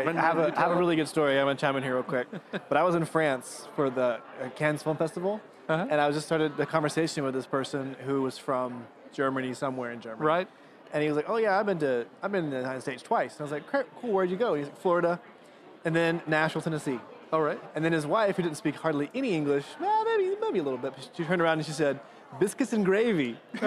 I 0.08 0.12
have, 0.14 0.40
a, 0.40 0.52
have 0.60 0.72
a 0.72 0.76
really 0.76 0.96
good 0.96 1.08
story. 1.08 1.38
I'm 1.38 1.46
going 1.46 1.56
to 1.56 1.62
chime 1.62 1.76
in 1.76 1.84
here 1.84 1.94
real 1.94 2.04
quick. 2.04 2.28
but 2.52 2.78
I 2.78 2.84
was 2.84 2.96
in 2.96 3.06
France 3.06 3.68
for 3.76 3.92
the 3.92 4.02
uh, 4.02 4.50
Cannes 4.56 4.82
Film 4.82 4.98
Festival, 4.98 5.40
uh-huh. 5.70 5.86
and 5.88 6.02
I 6.02 6.08
was 6.08 6.16
just 6.16 6.26
started 6.26 6.58
the 6.58 6.66
conversation 6.66 7.24
with 7.24 7.36
this 7.36 7.46
person 7.46 7.96
who 8.08 8.24
was 8.24 8.40
from 8.40 8.88
Germany, 9.14 9.54
somewhere 9.54 9.92
in 9.92 10.02
Germany. 10.02 10.26
Right. 10.26 10.48
And 10.92 11.04
he 11.04 11.10
was 11.10 11.16
like, 11.16 11.30
"Oh 11.30 11.38
yeah, 11.38 11.60
I've 11.60 11.68
been 11.68 11.78
to 11.80 12.08
I've 12.24 12.32
been 12.32 12.46
in 12.46 12.50
the 12.50 12.58
United 12.58 12.82
States 12.82 13.04
twice." 13.04 13.34
And 13.34 13.42
I 13.42 13.44
was 13.44 13.52
like, 13.52 13.68
"Cool, 14.02 14.12
where'd 14.12 14.32
you 14.32 14.38
go?" 14.38 14.56
And 14.56 14.64
he's 14.64 14.72
like, 14.72 14.82
"Florida, 14.82 15.20
and 15.86 15.96
then 15.96 16.24
Nashville, 16.26 16.64
Tennessee." 16.64 17.00
All 17.32 17.42
right. 17.42 17.62
And 17.76 17.86
then 17.86 17.94
his 17.94 18.08
wife, 18.08 18.38
who 18.38 18.44
didn't 18.44 18.58
speak 18.58 18.76
hardly 18.76 19.12
any 19.14 19.34
English, 19.34 19.66
well, 19.80 20.04
maybe 20.04 20.29
maybe 20.42 20.60
a 20.60 20.64
little 20.64 20.78
bit, 20.78 20.94
she 21.16 21.24
turned 21.24 21.42
around 21.42 21.60
and 21.60 21.66
she 21.66 21.72
said, 21.72 22.00
"Biscuits 22.40 22.74
and 22.74 22.86
gravy." 22.86 23.38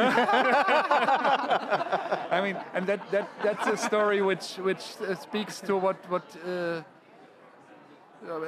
I 2.35 2.41
mean, 2.43 2.57
and 2.75 2.87
that, 2.87 3.11
that 3.11 3.29
that's 3.43 3.67
a 3.67 3.76
story 3.76 4.23
which 4.23 4.57
which 4.57 4.97
uh, 5.00 5.14
speaks 5.14 5.61
to 5.62 5.76
what 5.76 5.97
what 6.11 6.25
uh, 6.47 6.83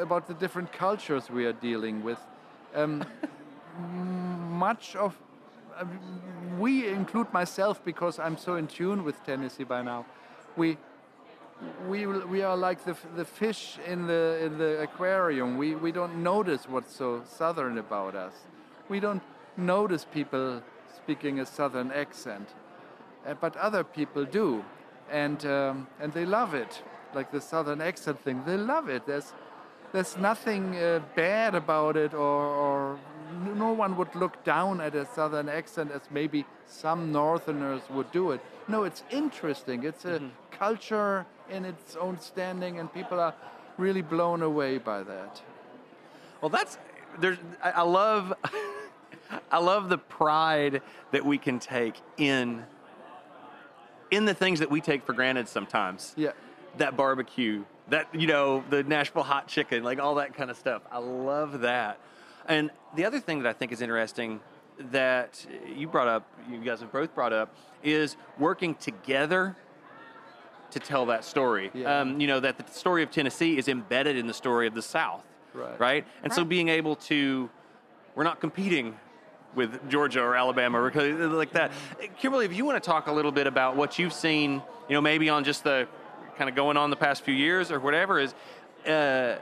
about 0.00 0.26
the 0.26 0.35
different 0.35 0.73
cultures 0.73 1.31
we 1.31 1.47
are 1.47 1.52
dealing 1.52 2.02
with. 2.02 2.19
Um, 2.75 3.04
much 4.50 4.97
of 4.97 5.16
uh, 5.76 5.85
we 6.59 6.88
include 6.88 7.33
myself 7.33 7.85
because 7.85 8.19
I'm 8.19 8.37
so 8.37 8.57
in 8.57 8.66
tune 8.66 9.04
with 9.04 9.23
Tennessee 9.25 9.64
by 9.64 9.83
now. 9.83 10.07
We 10.57 10.78
we 11.88 12.06
we 12.06 12.42
are 12.42 12.56
like 12.56 12.84
the 12.84 12.96
the 13.16 13.25
fish 13.25 13.78
in 13.87 14.06
the 14.06 14.38
in 14.44 14.58
the 14.58 14.80
aquarium. 14.82 15.56
We 15.56 15.75
we 15.75 15.92
don't 15.92 16.23
notice 16.23 16.68
what's 16.68 16.94
so 16.94 17.23
southern 17.25 17.78
about 17.78 18.14
us. 18.14 18.34
We 18.88 19.00
don't 19.00 19.23
notice 19.56 20.04
people 20.04 20.62
speaking 20.96 21.40
a 21.40 21.46
southern 21.46 21.92
accent, 21.92 22.49
uh, 23.26 23.34
but 23.34 23.56
other 23.56 23.84
people 23.84 24.25
do, 24.25 24.64
and 25.11 25.44
um, 25.46 25.87
and 26.00 26.12
they 26.12 26.26
love 26.26 26.54
it. 26.54 26.82
Like 27.14 27.30
the 27.30 27.40
southern 27.40 27.80
accent 27.80 28.20
thing, 28.20 28.42
they 28.44 28.56
love 28.56 28.88
it. 28.88 29.06
There's 29.06 29.32
there's 29.92 30.16
nothing 30.16 30.76
uh, 30.76 31.00
bad 31.14 31.54
about 31.54 31.96
it, 31.96 32.14
or, 32.14 32.46
or 32.46 32.99
no 33.45 33.73
one 33.73 33.97
would 33.97 34.15
look 34.15 34.43
down 34.45 34.81
at 34.81 34.95
a 34.95 35.07
southern 35.07 35.49
accent 35.49 35.91
as 35.93 36.03
maybe 36.11 36.45
some 36.67 37.13
northerners 37.13 37.83
would 37.91 38.11
do 38.13 38.33
it. 38.33 38.41
No, 38.69 38.85
it's 38.85 39.03
interesting. 39.11 39.85
It's 39.85 40.05
a 40.05 40.19
mm-hmm. 40.19 40.29
culture 40.51 41.27
in 41.51 41.65
its 41.65 41.97
own 41.97 42.19
standing, 42.21 42.79
and 42.79 42.93
people 42.93 43.21
are 43.21 43.35
really 43.77 44.03
blown 44.03 44.43
away 44.43 44.79
by 44.79 45.03
that. 45.03 45.43
Well, 46.41 46.49
that's 46.49 46.79
there's. 47.19 47.39
I, 47.63 47.71
I 47.71 47.83
love. 47.83 48.33
I 49.51 49.59
love 49.59 49.89
the 49.89 49.99
pride 49.99 50.83
that 51.13 51.25
we 51.25 51.39
can 51.39 51.59
take 51.59 51.97
in 52.19 52.65
in 54.11 54.25
the 54.25 54.35
things 54.35 54.61
that 54.61 54.71
we 54.71 54.81
take 54.81 55.05
for 55.05 55.13
granted 55.13 55.49
sometimes. 55.49 56.13
Yeah. 56.17 56.33
That 56.79 56.97
barbecue, 56.97 57.65
that 57.89 58.15
you 58.15 58.27
know, 58.27 58.65
the 58.71 58.83
Nashville 58.83 59.23
hot 59.23 59.49
chicken, 59.49 59.83
like 59.83 59.99
all 59.99 60.17
that 60.17 60.35
kind 60.35 60.51
of 60.51 60.57
stuff. 60.57 60.83
I 60.91 60.99
love 60.99 61.61
that. 61.61 61.99
And 62.49 62.71
the 62.95 63.05
other 63.05 63.21
thing 63.21 63.43
that 63.43 63.49
I 63.49 63.53
think 63.53 63.73
is 63.73 63.81
interesting 63.81 64.41
that 64.79 65.47
you 65.75 65.87
brought 65.89 66.09
up, 66.09 66.29
you 66.51 66.59
guys 66.59 66.81
have 66.81 66.93
both 66.93 67.15
brought 67.15 67.33
up, 67.33 67.55
is 67.83 68.17
working 68.39 68.75
together 68.75 69.57
to 70.71 70.81
tell 70.81 71.07
that 71.07 71.25
story. 71.25 71.71
Yeah. 71.73 72.01
Um, 72.01 72.21
you 72.21 72.27
know, 72.27 72.41
that 72.41 72.59
the 72.59 72.71
story 72.73 73.03
of 73.03 73.11
Tennessee 73.11 73.57
is 73.57 73.69
embedded 73.69 74.17
in 74.17 74.27
the 74.27 74.35
story 74.35 74.67
of 74.67 74.75
the 74.75 74.83
South. 74.83 75.25
Right. 75.53 75.79
Right? 75.79 76.07
And 76.23 76.31
right. 76.31 76.37
so 76.37 76.45
being 76.45 76.69
able 76.69 76.97
to, 76.97 77.49
we're 78.17 78.25
not 78.25 78.41
competing 78.41 78.97
with 79.55 79.89
Georgia 79.89 80.21
or 80.21 80.35
Alabama 80.35 80.81
or 80.81 80.91
like 81.29 81.53
that. 81.53 81.71
Kimberly, 82.19 82.45
if 82.45 82.53
you 82.53 82.65
want 82.65 82.83
to 82.83 82.87
talk 82.87 83.07
a 83.07 83.13
little 83.13 83.31
bit 83.31 83.47
about 83.47 83.77
what 83.77 83.99
you've 84.01 84.13
seen, 84.13 84.55
you 84.89 84.95
know, 84.95 85.01
maybe 85.01 85.29
on 85.29 85.45
just 85.45 85.63
the 85.63 85.87
kind 86.37 86.51
of 86.51 86.57
going 86.57 86.77
on 86.77 86.91
the 86.91 86.97
past 86.97 87.23
few 87.23 87.35
years 87.35 87.71
or 87.71 87.79
whatever, 87.79 88.19
is 88.19 88.35
uh, 88.87 89.37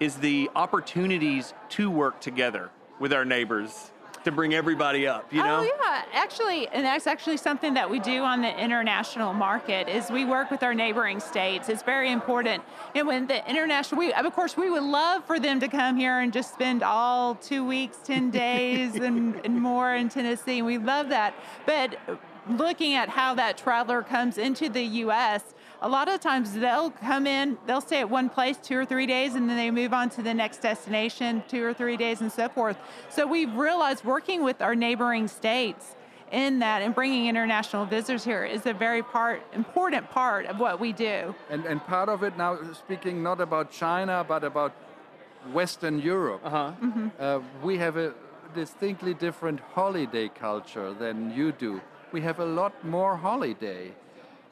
is 0.00 0.16
the 0.16 0.50
opportunities 0.54 1.54
to 1.70 1.90
work 1.90 2.20
together 2.20 2.70
with 3.00 3.12
our 3.12 3.24
neighbors 3.24 3.90
to 4.24 4.32
bring 4.32 4.52
everybody 4.52 5.06
up, 5.06 5.32
you 5.32 5.42
know? 5.42 5.60
Oh 5.60 5.62
yeah, 5.62 6.04
actually, 6.12 6.68
and 6.68 6.84
that's 6.84 7.06
actually 7.06 7.36
something 7.36 7.74
that 7.74 7.88
we 7.88 7.98
do 8.00 8.22
on 8.22 8.42
the 8.42 8.62
international 8.62 9.32
market 9.32 9.88
is 9.88 10.10
we 10.10 10.24
work 10.24 10.50
with 10.50 10.62
our 10.62 10.74
neighboring 10.74 11.20
states. 11.20 11.68
It's 11.68 11.82
very 11.82 12.10
important. 12.10 12.62
And 12.94 13.06
when 13.06 13.26
the 13.26 13.48
international, 13.48 14.00
we 14.00 14.12
of 14.12 14.32
course 14.32 14.56
we 14.56 14.70
would 14.70 14.82
love 14.82 15.24
for 15.24 15.38
them 15.38 15.60
to 15.60 15.68
come 15.68 15.96
here 15.96 16.18
and 16.18 16.32
just 16.32 16.52
spend 16.52 16.82
all 16.82 17.36
two 17.36 17.64
weeks, 17.64 17.98
ten 18.04 18.30
days, 18.44 18.96
and, 18.96 19.40
and 19.44 19.60
more 19.60 19.94
in 19.94 20.08
Tennessee. 20.08 20.62
We 20.62 20.78
love 20.78 21.08
that, 21.08 21.34
but 21.64 21.96
looking 22.50 22.94
at 22.94 23.08
how 23.08 23.34
that 23.34 23.58
traveler 23.58 24.02
comes 24.02 24.38
into 24.38 24.68
the 24.68 24.82
U.S 24.82 25.54
a 25.80 25.88
lot 25.88 26.08
of 26.08 26.20
times 26.20 26.52
they'll 26.54 26.90
come 26.90 27.26
in, 27.26 27.56
they'll 27.66 27.80
stay 27.80 28.00
at 28.00 28.10
one 28.10 28.28
place 28.28 28.56
two 28.56 28.76
or 28.76 28.84
three 28.84 29.06
days, 29.06 29.34
and 29.34 29.48
then 29.48 29.56
they 29.56 29.70
move 29.70 29.92
on 29.92 30.10
to 30.10 30.22
the 30.22 30.34
next 30.34 30.58
destination 30.58 31.42
two 31.48 31.64
or 31.64 31.72
three 31.72 31.96
days 31.96 32.20
and 32.20 32.32
so 32.32 32.48
forth. 32.48 32.76
So 33.08 33.26
we've 33.26 33.54
realized 33.54 34.04
working 34.04 34.42
with 34.42 34.60
our 34.60 34.74
neighboring 34.74 35.28
states 35.28 35.94
in 36.32 36.58
that 36.58 36.82
and 36.82 36.94
bringing 36.94 37.26
international 37.26 37.86
visitors 37.86 38.24
here 38.24 38.44
is 38.44 38.66
a 38.66 38.74
very 38.74 39.02
part 39.02 39.42
important 39.54 40.10
part 40.10 40.46
of 40.46 40.58
what 40.58 40.78
we 40.78 40.92
do. 40.92 41.34
And, 41.48 41.64
and 41.64 41.84
part 41.86 42.08
of 42.08 42.22
it 42.22 42.36
now, 42.36 42.58
speaking 42.72 43.22
not 43.22 43.40
about 43.40 43.70
China, 43.70 44.24
but 44.26 44.44
about 44.44 44.72
Western 45.52 45.98
Europe, 45.98 46.40
uh-huh. 46.44 46.72
mm-hmm. 46.82 47.08
uh, 47.18 47.40
we 47.62 47.78
have 47.78 47.96
a 47.96 48.12
distinctly 48.54 49.14
different 49.14 49.60
holiday 49.74 50.28
culture 50.28 50.92
than 50.92 51.34
you 51.34 51.52
do. 51.52 51.80
We 52.12 52.20
have 52.22 52.40
a 52.40 52.44
lot 52.44 52.72
more 52.84 53.16
holiday. 53.16 53.92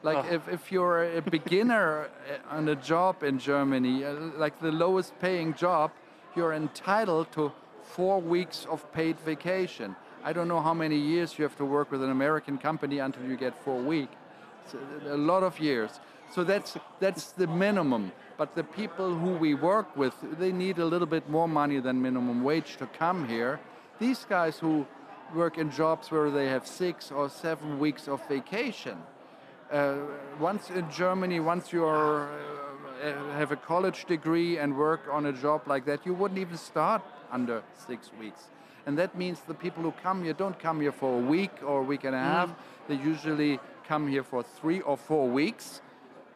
Like 0.07 0.25
oh. 0.31 0.35
if, 0.37 0.49
if 0.49 0.71
you're 0.71 1.03
a 1.19 1.21
beginner 1.21 2.09
on 2.49 2.69
a 2.69 2.77
job 2.77 3.25
in 3.25 3.41
Germany, 3.41 4.05
uh, 4.05 4.13
like 4.45 4.61
the 4.61 4.71
lowest 4.71 5.19
paying 5.19 5.53
job, 5.53 5.91
you're 6.37 6.53
entitled 6.53 7.33
to 7.33 7.51
four 7.83 8.21
weeks 8.21 8.67
of 8.71 8.79
paid 8.93 9.19
vacation. 9.19 9.97
I 10.23 10.33
don't 10.33 10.47
know 10.47 10.61
how 10.61 10.75
many 10.75 10.97
years 10.97 11.37
you 11.37 11.43
have 11.43 11.57
to 11.57 11.65
work 11.65 11.91
with 11.91 12.03
an 12.05 12.11
American 12.11 12.57
company 12.57 13.01
until 13.01 13.25
you 13.25 13.37
get 13.37 13.53
four 13.65 13.81
weeks. 13.81 14.15
a 15.07 15.17
lot 15.17 15.43
of 15.43 15.59
years. 15.59 15.93
So 16.35 16.45
that's 16.45 16.77
that's 17.01 17.33
the 17.33 17.49
minimum. 17.49 18.13
But 18.39 18.55
the 18.55 18.65
people 18.65 19.09
who 19.23 19.33
we 19.47 19.55
work 19.55 19.97
with, 19.97 20.15
they 20.39 20.53
need 20.53 20.79
a 20.79 20.85
little 20.85 21.11
bit 21.17 21.29
more 21.29 21.49
money 21.49 21.81
than 21.81 22.01
minimum 22.01 22.45
wage 22.45 22.77
to 22.77 22.87
come 22.87 23.27
here. 23.29 23.59
These 23.99 24.27
guys 24.29 24.59
who 24.59 24.87
work 25.35 25.59
in 25.59 25.71
jobs 25.71 26.11
where 26.13 26.31
they 26.31 26.47
have 26.47 26.65
six 26.65 27.11
or 27.11 27.29
seven 27.29 27.81
weeks 27.81 28.09
of 28.09 28.19
vacation, 28.29 28.99
uh, 28.99 29.16
once 30.39 30.71
in 30.71 30.91
Germany, 30.91 31.41
once 31.41 31.73
you 31.73 31.85
are, 31.85 32.29
uh, 32.29 33.33
have 33.33 33.53
a 33.53 33.57
college 33.57 34.05
degree 34.07 34.59
and 34.59 34.77
work 34.77 35.03
on 35.11 35.27
a 35.27 35.33
job 35.33 35.63
like 35.67 35.85
that, 35.87 36.07
you 36.07 36.15
wouldn't 36.15 36.39
even 36.39 36.57
start 36.57 37.03
under 37.33 37.63
six 37.87 38.11
weeks. 38.21 38.49
And 38.87 38.97
that 38.99 39.17
means 39.17 39.41
the 39.41 39.55
people 39.55 39.83
who 39.83 39.93
come 40.03 40.23
here 40.23 40.33
don't 40.33 40.59
come 40.59 40.81
here 40.81 40.93
for 40.93 41.19
a 41.19 41.23
week 41.23 41.51
or 41.65 41.81
a 41.81 41.83
week 41.83 42.05
and 42.05 42.15
a 42.15 42.19
half. 42.19 42.51
Mm. 42.51 42.55
They 42.89 42.95
usually 42.95 43.59
come 43.89 44.07
here 44.07 44.23
for 44.23 44.45
three 44.45 44.81
or 44.81 44.97
four 44.97 45.29
weeks. 45.29 45.81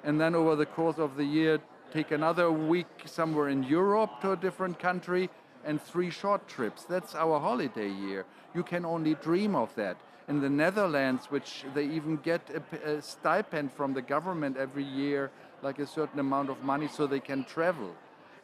And 0.03 0.21
then 0.21 0.35
over 0.35 0.57
the 0.57 0.67
course 0.67 0.99
of 0.99 1.17
the 1.17 1.25
year, 1.25 1.61
take 1.93 2.11
another 2.11 2.51
week 2.51 2.89
somewhere 3.05 3.49
in 3.49 3.63
Europe 3.63 4.21
to 4.23 4.33
a 4.33 4.37
different 4.37 4.79
country 4.79 5.31
and 5.65 5.81
three 5.81 6.11
short 6.11 6.49
trips. 6.49 6.85
That's 6.85 7.15
our 7.15 7.39
holiday 7.39 7.89
year. 7.89 8.25
You 8.55 8.65
can 8.65 8.85
only 8.85 9.15
dream 9.15 9.55
of 9.55 9.73
that 9.77 9.97
in 10.31 10.41
the 10.41 10.49
Netherlands, 10.49 11.27
which 11.29 11.65
they 11.75 11.85
even 11.85 12.17
get 12.19 12.41
a, 12.55 12.93
a 12.93 13.03
stipend 13.03 13.73
from 13.73 13.93
the 13.93 14.01
government 14.01 14.57
every 14.57 14.85
year, 14.85 15.29
like 15.61 15.81
a 15.81 15.87
certain 15.87 16.21
amount 16.21 16.49
of 16.49 16.63
money, 16.63 16.87
so 16.87 17.05
they 17.05 17.19
can 17.19 17.45
travel. 17.45 17.91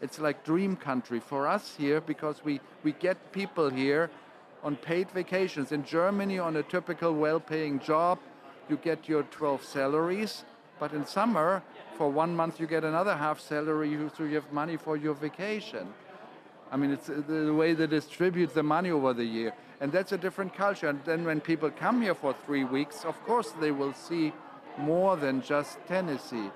It's 0.03 0.19
like 0.19 0.45
dream 0.45 0.75
country 0.75 1.21
for 1.21 1.47
us 1.47 1.77
here 1.79 2.01
because 2.01 2.45
we, 2.45 2.61
we 2.83 2.91
get 2.93 3.31
people 3.31 3.71
here 3.71 4.11
on 4.65 4.75
paid 4.75 5.09
vacations. 5.13 5.71
In 5.71 5.85
Germany, 5.85 6.41
on 6.41 6.57
a 6.57 6.63
typical 6.65 7.15
well 7.15 7.39
paying 7.39 7.79
job, 7.79 8.19
you 8.69 8.77
get 8.79 9.09
your 9.09 9.23
12 9.23 9.63
salaries, 9.65 10.45
but 10.81 10.93
in 10.93 11.07
summer, 11.07 11.63
for 11.97 12.11
one 12.11 12.35
month, 12.35 12.59
you 12.59 12.67
get 12.67 12.83
another 12.83 13.15
half 13.17 13.39
salary, 13.39 13.97
so 14.19 14.25
you 14.25 14.35
have 14.35 14.53
money 14.53 14.77
for 14.77 14.97
your 14.97 15.15
vacation. 15.15 15.87
I 16.73 16.77
mean, 16.77 16.91
it's 16.91 17.07
the 17.07 17.55
way 17.55 17.75
they 17.75 17.87
distribute 17.87 18.53
the 18.53 18.65
money 18.65 18.91
over 18.91 19.15
the 19.15 19.25
year. 19.25 19.55
And 19.81 19.93
that's 19.93 20.13
a 20.13 20.19
different 20.19 20.55
culture. 20.55 20.89
And 20.89 21.01
then 21.05 21.25
when 21.25 21.41
people 21.41 21.71
come 21.71 22.01
here 22.03 22.15
for 22.15 22.33
three 22.47 22.65
weeks, 22.65 23.05
of 23.05 23.15
course 23.25 23.51
they 23.61 23.71
will 23.73 23.93
see 23.93 24.33
more 24.79 25.17
than 25.17 25.43
just 25.43 25.79
Tennessee. 25.87 26.51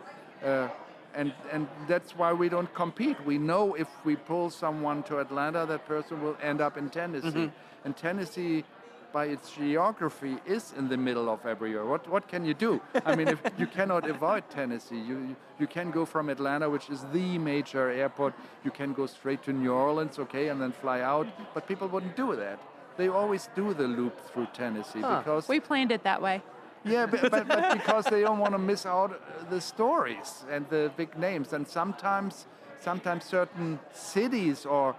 Uh, 0.44 0.68
and 1.14 1.32
and 1.52 1.66
that's 1.88 2.16
why 2.16 2.32
we 2.32 2.48
don't 2.48 2.72
compete. 2.74 3.16
We 3.26 3.36
know 3.36 3.74
if 3.74 3.88
we 4.04 4.16
pull 4.16 4.48
someone 4.50 5.02
to 5.04 5.18
Atlanta, 5.18 5.66
that 5.66 5.84
person 5.86 6.22
will 6.22 6.36
end 6.42 6.60
up 6.60 6.76
in 6.78 6.88
Tennessee. 6.88 7.50
And 7.84 7.96
Tennessee, 7.96 8.64
by 9.12 9.24
its 9.26 9.50
geography, 9.52 10.36
is 10.46 10.72
in 10.78 10.88
the 10.88 10.96
middle 10.96 11.28
of 11.28 11.44
everywhere. 11.44 11.84
What 11.84 12.08
what 12.08 12.28
can 12.28 12.44
you 12.44 12.54
do? 12.54 12.80
I 13.04 13.16
mean, 13.16 13.28
if 13.28 13.40
you 13.58 13.66
cannot 13.66 14.08
avoid 14.16 14.44
Tennessee, 14.50 15.00
you- 15.00 15.36
you 15.58 15.66
can 15.66 15.90
go 15.90 16.06
from 16.06 16.30
Atlanta, 16.30 16.70
which 16.70 16.88
is 16.88 17.04
the 17.12 17.38
major 17.38 17.90
airport. 17.90 18.32
You 18.64 18.70
can 18.70 18.92
go 18.94 19.06
straight 19.06 19.42
to 19.42 19.52
New 19.52 19.72
Orleans, 19.72 20.18
okay, 20.18 20.48
and 20.48 20.58
then 20.62 20.72
fly 20.72 21.00
out. 21.02 21.26
But 21.54 21.66
people 21.66 21.86
wouldn't 21.88 22.16
do 22.16 22.34
that. 22.36 22.58
They 23.00 23.08
always 23.08 23.48
do 23.54 23.72
the 23.72 23.88
loop 23.88 24.20
through 24.30 24.48
Tennessee 24.52 25.00
because 25.00 25.48
We 25.48 25.58
planned 25.58 25.90
it 25.90 26.02
that 26.04 26.20
way. 26.20 26.42
yeah, 26.84 27.06
but, 27.06 27.30
but, 27.30 27.48
but 27.48 27.72
because 27.78 28.04
they 28.04 28.20
don't 28.20 28.38
want 28.38 28.52
to 28.52 28.58
miss 28.58 28.84
out 28.84 29.18
the 29.48 29.58
stories 29.58 30.44
and 30.50 30.68
the 30.68 30.92
big 30.98 31.18
names, 31.18 31.54
and 31.54 31.66
sometimes, 31.66 32.46
sometimes 32.78 33.24
certain 33.24 33.78
cities 33.90 34.66
or, 34.66 34.94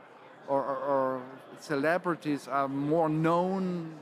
or, 0.48 0.63
or, 0.63 0.77
or 0.77 1.22
celebrities 1.60 2.48
are 2.48 2.67
more 2.67 3.08
known 3.08 3.93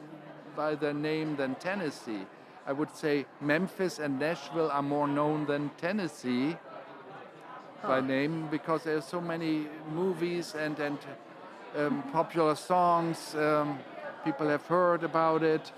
by 0.55 0.75
their 0.75 0.93
name 0.93 1.35
than 1.35 1.55
Tennessee. 1.55 2.25
I 2.65 2.71
would 2.71 2.95
say 2.95 3.25
Memphis 3.41 3.99
and 3.99 4.17
Nashville 4.17 4.71
are 4.71 4.81
more 4.81 5.09
known 5.09 5.45
than 5.45 5.71
Tennessee 5.75 6.55
by 7.83 7.99
name 7.99 8.47
because 8.49 8.85
there's 8.85 9.03
so 9.03 9.19
many 9.19 9.67
movies 9.93 10.55
and 10.55 10.79
and 10.79 10.97
um, 11.77 12.03
popular 12.11 12.55
songs. 12.55 13.35
Um, 13.35 13.79
people 14.23 14.47
have 14.47 14.65
heard 14.65 15.03
about 15.03 15.43
it, 15.43 15.71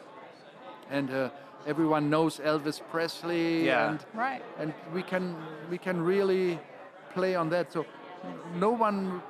and 0.90 1.10
uh, 1.12 1.30
everyone 1.68 2.10
knows 2.10 2.40
Elvis 2.40 2.82
Presley. 2.92 3.66
Yeah. 3.66 3.90
And, 3.92 4.06
Right. 4.14 4.44
and 4.60 4.74
we 4.94 5.04
can 5.04 5.36
we 5.70 5.78
can 5.78 6.02
really 6.02 6.60
play 7.14 7.36
on 7.36 7.50
that. 7.50 7.72
So 7.72 7.86
no 8.56 8.72
one 8.72 9.22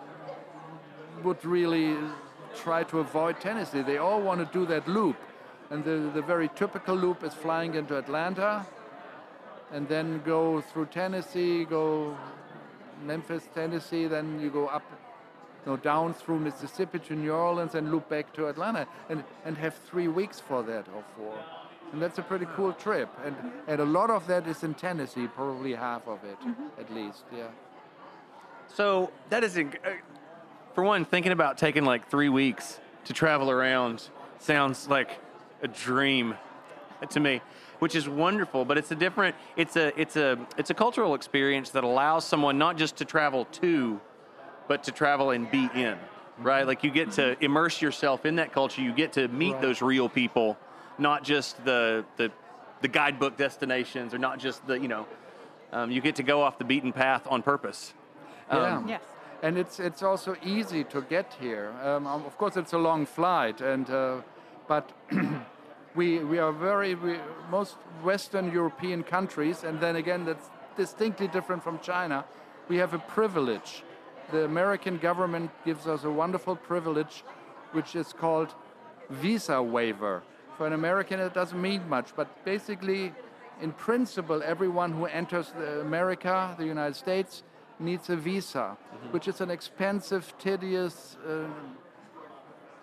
would 1.23 1.43
really 1.45 1.95
try 2.55 2.83
to 2.83 2.99
avoid 2.99 3.39
Tennessee. 3.39 3.81
They 3.81 3.97
all 3.97 4.21
want 4.21 4.39
to 4.39 4.59
do 4.59 4.65
that 4.67 4.87
loop, 4.87 5.15
and 5.69 5.83
the 5.83 6.11
the 6.13 6.21
very 6.21 6.49
typical 6.55 6.95
loop 6.95 7.23
is 7.23 7.33
flying 7.33 7.75
into 7.75 7.97
Atlanta, 7.97 8.65
and 9.71 9.87
then 9.87 10.21
go 10.25 10.61
through 10.61 10.87
Tennessee, 10.87 11.65
go 11.65 12.17
Memphis, 13.05 13.47
Tennessee, 13.55 14.07
then 14.07 14.39
you 14.39 14.49
go 14.51 14.67
up, 14.67 14.83
no, 15.65 15.77
down 15.77 16.13
through 16.13 16.39
Mississippi 16.39 16.99
to 16.99 17.15
New 17.15 17.31
Orleans 17.31 17.75
and 17.75 17.91
loop 17.91 18.09
back 18.09 18.33
to 18.33 18.47
Atlanta 18.47 18.87
and, 19.09 19.23
and 19.45 19.57
have 19.57 19.75
three 19.75 20.07
weeks 20.07 20.39
for 20.39 20.63
that 20.63 20.87
or 20.95 21.03
four. 21.15 21.37
And 21.93 22.01
that's 22.01 22.17
a 22.17 22.21
pretty 22.21 22.47
cool 22.55 22.73
trip. 22.73 23.09
And, 23.25 23.35
and 23.67 23.81
a 23.81 23.85
lot 23.85 24.09
of 24.09 24.25
that 24.27 24.47
is 24.47 24.63
in 24.63 24.73
Tennessee, 24.73 25.27
probably 25.27 25.73
half 25.73 26.07
of 26.07 26.23
it 26.23 26.37
at 26.79 26.93
least, 26.93 27.23
yeah. 27.35 27.47
So 28.73 29.11
that 29.29 29.43
is, 29.43 29.55
inc- 29.55 29.85
uh, 29.85 29.91
for 30.73 30.83
one, 30.83 31.03
thinking 31.03 31.33
about 31.33 31.57
taking 31.57 31.83
like 31.83 32.09
three 32.09 32.29
weeks 32.29 32.79
to 33.05 33.13
travel 33.13 33.51
around 33.51 34.09
sounds 34.39 34.87
like 34.87 35.19
a 35.61 35.67
dream 35.67 36.35
to 37.09 37.19
me, 37.19 37.41
which 37.79 37.95
is 37.95 38.07
wonderful. 38.07 38.63
But 38.63 38.77
it's 38.77 38.91
a 38.91 38.95
different, 38.95 39.35
it's 39.57 39.75
a, 39.75 39.99
it's 39.99 40.15
a, 40.15 40.37
it's 40.57 40.69
a 40.69 40.73
cultural 40.73 41.13
experience 41.13 41.71
that 41.71 41.83
allows 41.83 42.25
someone 42.25 42.57
not 42.57 42.77
just 42.77 42.95
to 42.97 43.05
travel 43.05 43.45
to, 43.45 43.99
but 44.71 44.85
to 44.85 44.91
travel 44.93 45.31
and 45.31 45.51
be 45.51 45.69
in, 45.75 45.97
right? 46.39 46.65
Like 46.65 46.81
you 46.85 46.91
get 46.91 47.11
to 47.19 47.35
immerse 47.43 47.81
yourself 47.81 48.25
in 48.25 48.37
that 48.37 48.53
culture. 48.53 48.81
You 48.81 48.93
get 48.93 49.11
to 49.19 49.27
meet 49.27 49.51
Right. 49.51 49.61
those 49.61 49.81
real 49.81 50.07
people, 50.07 50.57
not 50.97 51.19
just 51.25 51.51
the 51.65 52.05
the, 52.15 52.31
the 52.83 52.87
guidebook 52.87 53.35
destinations, 53.35 54.13
or 54.13 54.17
not 54.17 54.39
just 54.39 54.65
the, 54.67 54.75
you 54.79 54.87
know, 54.87 55.05
um, 55.73 55.91
you 55.91 55.99
get 55.99 56.15
to 56.15 56.23
go 56.23 56.41
off 56.41 56.57
the 56.57 56.63
beaten 56.63 56.93
path 56.93 57.23
on 57.33 57.41
purpose. 57.43 57.93
yeah. 58.49 58.81
Yes. 58.87 59.01
And 59.43 59.57
it's 59.57 59.77
it's 59.79 60.03
also 60.03 60.35
easy 60.55 60.83
to 60.85 61.01
get 61.01 61.27
here. 61.41 61.73
Um, 61.83 62.07
um, 62.07 62.25
of 62.25 62.37
course, 62.37 62.55
it's 62.61 62.73
a 62.73 62.81
long 62.89 63.05
flight, 63.05 63.59
and 63.59 63.89
uh, 63.89 64.21
but 64.69 64.85
we 65.99 66.07
we 66.31 66.39
are 66.39 66.53
very 66.53 66.95
we, 66.95 67.19
most 67.49 67.75
Western 68.03 68.53
European 68.53 69.03
countries, 69.03 69.65
and 69.65 69.79
then 69.81 69.95
again 69.95 70.25
that's 70.25 70.47
distinctly 70.77 71.27
different 71.27 71.61
from 71.61 71.77
China. 71.79 72.23
We 72.69 72.77
have 72.79 72.93
a 72.95 72.99
privilege. 73.15 73.83
The 74.31 74.45
American 74.45 74.97
government 74.97 75.51
gives 75.65 75.87
us 75.87 76.03
a 76.05 76.09
wonderful 76.09 76.55
privilege, 76.55 77.23
which 77.73 77.95
is 77.95 78.13
called 78.13 78.53
visa 79.09 79.61
waiver. 79.61 80.23
For 80.57 80.67
an 80.67 80.73
American, 80.73 81.19
it 81.19 81.33
doesn't 81.33 81.61
mean 81.61 81.87
much, 81.89 82.15
but 82.15 82.27
basically, 82.45 83.13
in 83.61 83.71
principle, 83.73 84.41
everyone 84.43 84.93
who 84.93 85.05
enters 85.05 85.51
the 85.57 85.81
America, 85.81 86.55
the 86.57 86.65
United 86.65 86.95
States, 86.95 87.43
needs 87.79 88.09
a 88.09 88.15
visa, 88.15 88.77
which 89.11 89.27
is 89.27 89.41
an 89.41 89.51
expensive, 89.51 90.33
tedious 90.37 91.17
uh, 91.27 91.45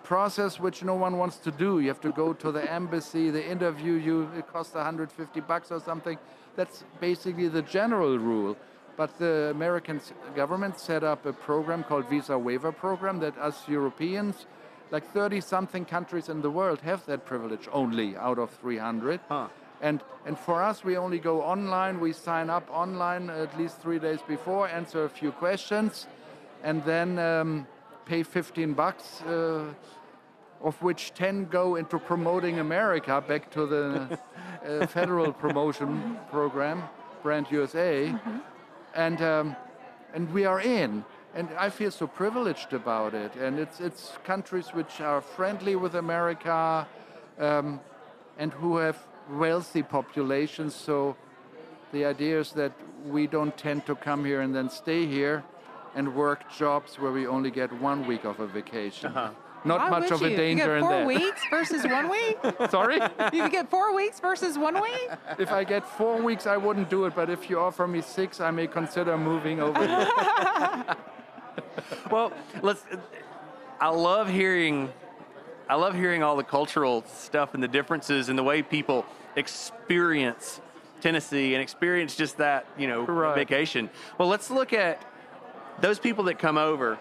process 0.03 0.59
which 0.59 0.83
no 0.83 0.95
one 0.95 1.19
wants 1.19 1.37
to 1.37 1.51
do. 1.51 1.81
You 1.81 1.89
have 1.89 2.01
to 2.01 2.13
go 2.13 2.33
to 2.33 2.53
the 2.53 2.71
embassy, 2.71 3.31
they 3.31 3.45
interview 3.47 3.93
you, 3.93 4.29
it 4.37 4.47
costs 4.53 4.75
150 4.75 5.41
bucks 5.41 5.71
or 5.71 5.81
something. 5.81 6.19
That's 6.57 6.85
basically 7.01 7.49
the 7.49 7.63
general 7.63 8.19
rule. 8.19 8.57
But 8.99 9.17
the 9.17 9.51
American 9.53 10.01
government 10.35 10.81
set 10.81 11.05
up 11.05 11.25
a 11.25 11.33
program 11.33 11.85
called 11.85 12.09
Visa 12.11 12.37
Waiver 12.37 12.73
Program 12.73 13.21
that 13.21 13.39
us 13.39 13.69
Europeans, 13.69 14.47
like 14.91 15.07
30 15.13 15.41
something 15.41 15.85
countries 15.85 16.29
in 16.29 16.43
the 16.43 16.51
world, 16.51 16.81
have 16.81 17.07
that 17.07 17.25
privilege 17.25 17.69
only 17.73 18.17
out 18.17 18.41
of 18.41 18.51
300. 18.51 19.21
Huh. 19.29 19.47
And, 19.81 20.03
and 20.27 20.37
for 20.37 20.61
us, 20.61 20.83
we 20.83 20.97
only 20.97 21.21
go 21.21 21.43
online. 21.43 22.01
We 22.01 22.13
sign 22.13 22.51
up 22.51 22.69
online 22.73 23.31
at 23.31 23.57
least 23.57 23.81
three 23.81 24.01
days 24.01 24.19
before, 24.27 24.67
answer 24.67 25.05
a 25.05 25.09
few 25.09 25.31
questions, 25.31 26.09
and 26.65 26.83
then 26.83 27.21
um, 27.21 27.69
pay 28.05 28.25
15 28.25 28.73
bucks, 28.73 29.23
uh, 29.23 29.67
of 30.61 30.83
which 30.83 31.15
10 31.15 31.45
go 31.45 31.77
into 31.77 32.01
promoting 32.01 32.59
America 32.59 33.23
back 33.29 33.49
to 33.53 33.65
the 33.65 34.19
uh, 34.67 34.87
federal 34.89 35.33
promotion 35.33 36.19
program, 36.33 36.83
Brand 37.23 37.47
USA. 37.53 38.13
And, 38.99 39.23
um, 39.23 39.57
and 40.13 40.29
we 40.35 40.45
are 40.45 40.61
in. 40.61 41.05
And 41.33 41.49
I 41.57 41.71
feel 41.71 41.93
so 41.93 42.09
privileged 42.09 42.73
about 42.73 43.15
it. 43.15 43.33
And 43.37 43.61
it's, 43.61 43.79
it's 43.81 44.13
countries 44.25 44.71
which 44.75 45.01
are 45.01 45.21
friendly 45.21 45.77
with 45.77 45.95
America 45.95 46.85
um, 47.39 47.81
and 48.39 48.53
who 48.53 48.79
have 48.79 48.99
wealthy 49.31 49.85
populations. 49.85 50.75
So 50.75 51.17
the 51.93 52.07
idea 52.07 52.41
is 52.41 52.51
that 52.53 52.73
we 53.07 53.29
don't 53.29 53.57
tend 53.57 53.87
to 53.87 53.95
come 53.95 54.25
here 54.25 54.41
and 54.41 54.53
then 54.53 54.69
stay 54.69 55.07
here 55.07 55.45
and 55.95 56.17
work 56.17 56.41
jobs 56.51 56.99
where 56.99 57.13
we 57.13 57.25
only 57.29 57.53
get 57.53 57.73
one 57.81 58.05
week 58.05 58.25
of 58.25 58.41
a 58.41 58.49
vacation. 58.49 59.13
Not 59.69 59.91
Why 59.91 59.91
much 60.01 60.11
would 60.11 60.13
of 60.21 60.23
a 60.23 60.31
you? 60.31 60.37
danger 60.37 60.63
you 60.63 60.69
get 60.69 60.77
in 60.79 60.83
four 60.83 61.05
weeks 61.07 61.43
versus 61.51 61.85
one 61.85 62.09
week. 62.19 62.39
Sorry? 62.71 62.97
You 63.33 63.43
could 63.43 63.53
get 63.53 63.71
four 63.71 63.95
weeks 63.95 64.19
versus 64.21 64.59
one 64.59 64.81
week. 64.81 65.11
if 65.39 65.51
I 65.53 65.63
get 65.65 65.87
four 65.87 66.21
weeks, 66.23 66.47
I 66.47 66.57
wouldn't 66.57 66.89
do 66.91 67.05
it. 67.05 67.15
But 67.15 67.31
if 67.31 67.49
you 67.51 67.61
offer 67.61 67.87
me 67.87 68.01
six, 68.01 68.41
I 68.41 68.51
may 68.51 68.67
consider 68.67 69.17
moving 69.19 69.61
over 69.61 69.87
here. 69.87 70.09
well, 72.11 72.33
let's. 72.63 72.85
I 73.81 73.89
love 73.91 74.29
hearing. 74.29 74.91
I 75.69 75.75
love 75.75 75.95
hearing 75.95 76.23
all 76.23 76.35
the 76.37 76.45
cultural 76.45 77.05
stuff 77.07 77.53
and 77.55 77.63
the 77.63 77.69
differences 77.69 78.29
and 78.31 78.39
the 78.39 78.43
way 78.43 78.63
people 78.63 79.05
experience 79.37 80.61
Tennessee 81.03 81.53
and 81.55 81.63
experience 81.63 82.17
just 82.17 82.39
that, 82.39 82.67
you 82.79 82.89
know, 82.89 83.03
Right. 83.05 83.35
vacation. 83.35 83.91
Well, 84.17 84.29
let's 84.29 84.51
look 84.51 84.73
at 84.73 85.03
those 85.81 85.99
people 85.99 86.25
that 86.25 86.39
come 86.39 86.57
over. 86.57 86.99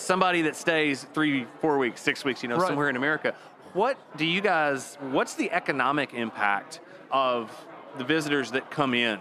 Somebody 0.00 0.42
that 0.42 0.56
stays 0.56 1.04
three, 1.12 1.46
four 1.60 1.76
weeks, 1.78 2.00
six 2.00 2.24
weeks, 2.24 2.42
you 2.42 2.48
know, 2.48 2.56
Right. 2.56 2.68
somewhere 2.68 2.88
in 2.88 2.96
America. 2.96 3.34
What 3.74 3.98
do 4.16 4.24
you 4.26 4.40
guys? 4.40 4.96
What's 5.10 5.34
the 5.34 5.50
economic 5.52 6.14
impact 6.14 6.80
of 7.10 7.50
the 7.98 8.04
visitors 8.04 8.50
that 8.52 8.70
come 8.70 8.94
in? 8.94 9.18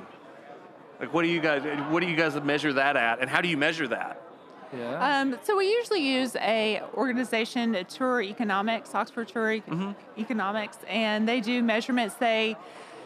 Like, 0.99 1.13
what 1.13 1.21
do 1.23 1.27
you 1.27 1.39
guys? 1.41 1.63
What 1.89 1.99
do 2.01 2.07
you 2.07 2.15
guys 2.15 2.35
measure 2.41 2.73
that 2.73 2.95
at, 2.95 3.19
and 3.19 3.29
how 3.29 3.41
do 3.41 3.47
you 3.49 3.57
measure 3.57 3.87
that? 3.89 4.21
Yeah. 4.75 5.19
Um, 5.21 5.37
so 5.43 5.57
we 5.57 5.69
usually 5.71 6.01
use 6.01 6.35
a 6.37 6.81
organization, 6.93 7.75
a 7.75 7.83
Tour 7.83 8.21
Economics, 8.21 8.93
Oxford 8.95 9.27
Tour 9.27 9.53
E- 9.53 9.63
Economics, 10.17 10.77
and 10.87 11.27
they 11.27 11.41
do 11.41 11.61
measurements. 11.61 12.15
They 12.15 12.55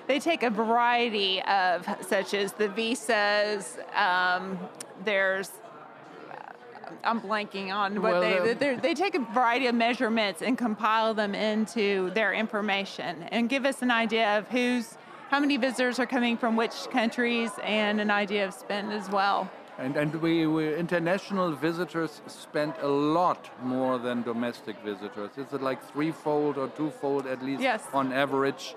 they 0.08 0.20
take 0.20 0.44
a 0.44 0.50
variety 0.50 1.42
of, 1.44 1.88
such 2.02 2.34
as 2.34 2.52
the 2.54 2.68
visas. 2.68 3.78
Um, 3.96 4.60
there's 5.06 5.50
I'm 7.04 7.20
blanking 7.22 7.74
on 7.74 8.02
what 8.02 8.14
Well, 8.14 8.22
they 8.22 8.54
they 8.54 8.76
they 8.76 8.94
take 8.94 9.16
a 9.16 9.20
variety 9.34 9.68
of 9.68 9.76
measurements 9.76 10.42
and 10.42 10.58
compile 10.58 11.14
them 11.14 11.34
into 11.36 12.10
their 12.12 12.34
information 12.34 13.24
and 13.32 13.50
give 13.50 13.66
us 13.66 13.82
an 13.82 13.92
idea 13.92 14.38
of 14.38 14.48
who's 14.50 14.98
how 15.30 15.40
many 15.40 15.58
visitors 15.58 16.00
are 16.00 16.06
coming 16.06 16.38
from 16.38 16.56
which 16.56 16.76
countries 16.92 17.52
and 17.64 18.00
an 18.00 18.12
idea 18.12 18.46
of 18.48 18.54
spend 18.54 18.94
as 18.94 19.10
well. 19.10 19.50
And, 19.80 19.98
and 19.98 20.14
we, 20.22 20.46
we 20.46 20.76
international 20.76 21.52
visitors 21.54 22.22
spend 22.28 22.74
a 22.82 22.88
lot 22.88 23.50
more 23.64 23.98
than 23.98 24.22
domestic 24.22 24.76
visitors. 24.86 25.32
Is 25.36 25.52
it 25.52 25.62
like 25.64 25.84
threefold 25.92 26.58
or 26.60 26.68
twofold 26.68 27.26
at 27.26 27.42
least 27.44 27.62
Yes. 27.64 27.82
on 27.94 28.14
average? 28.14 28.76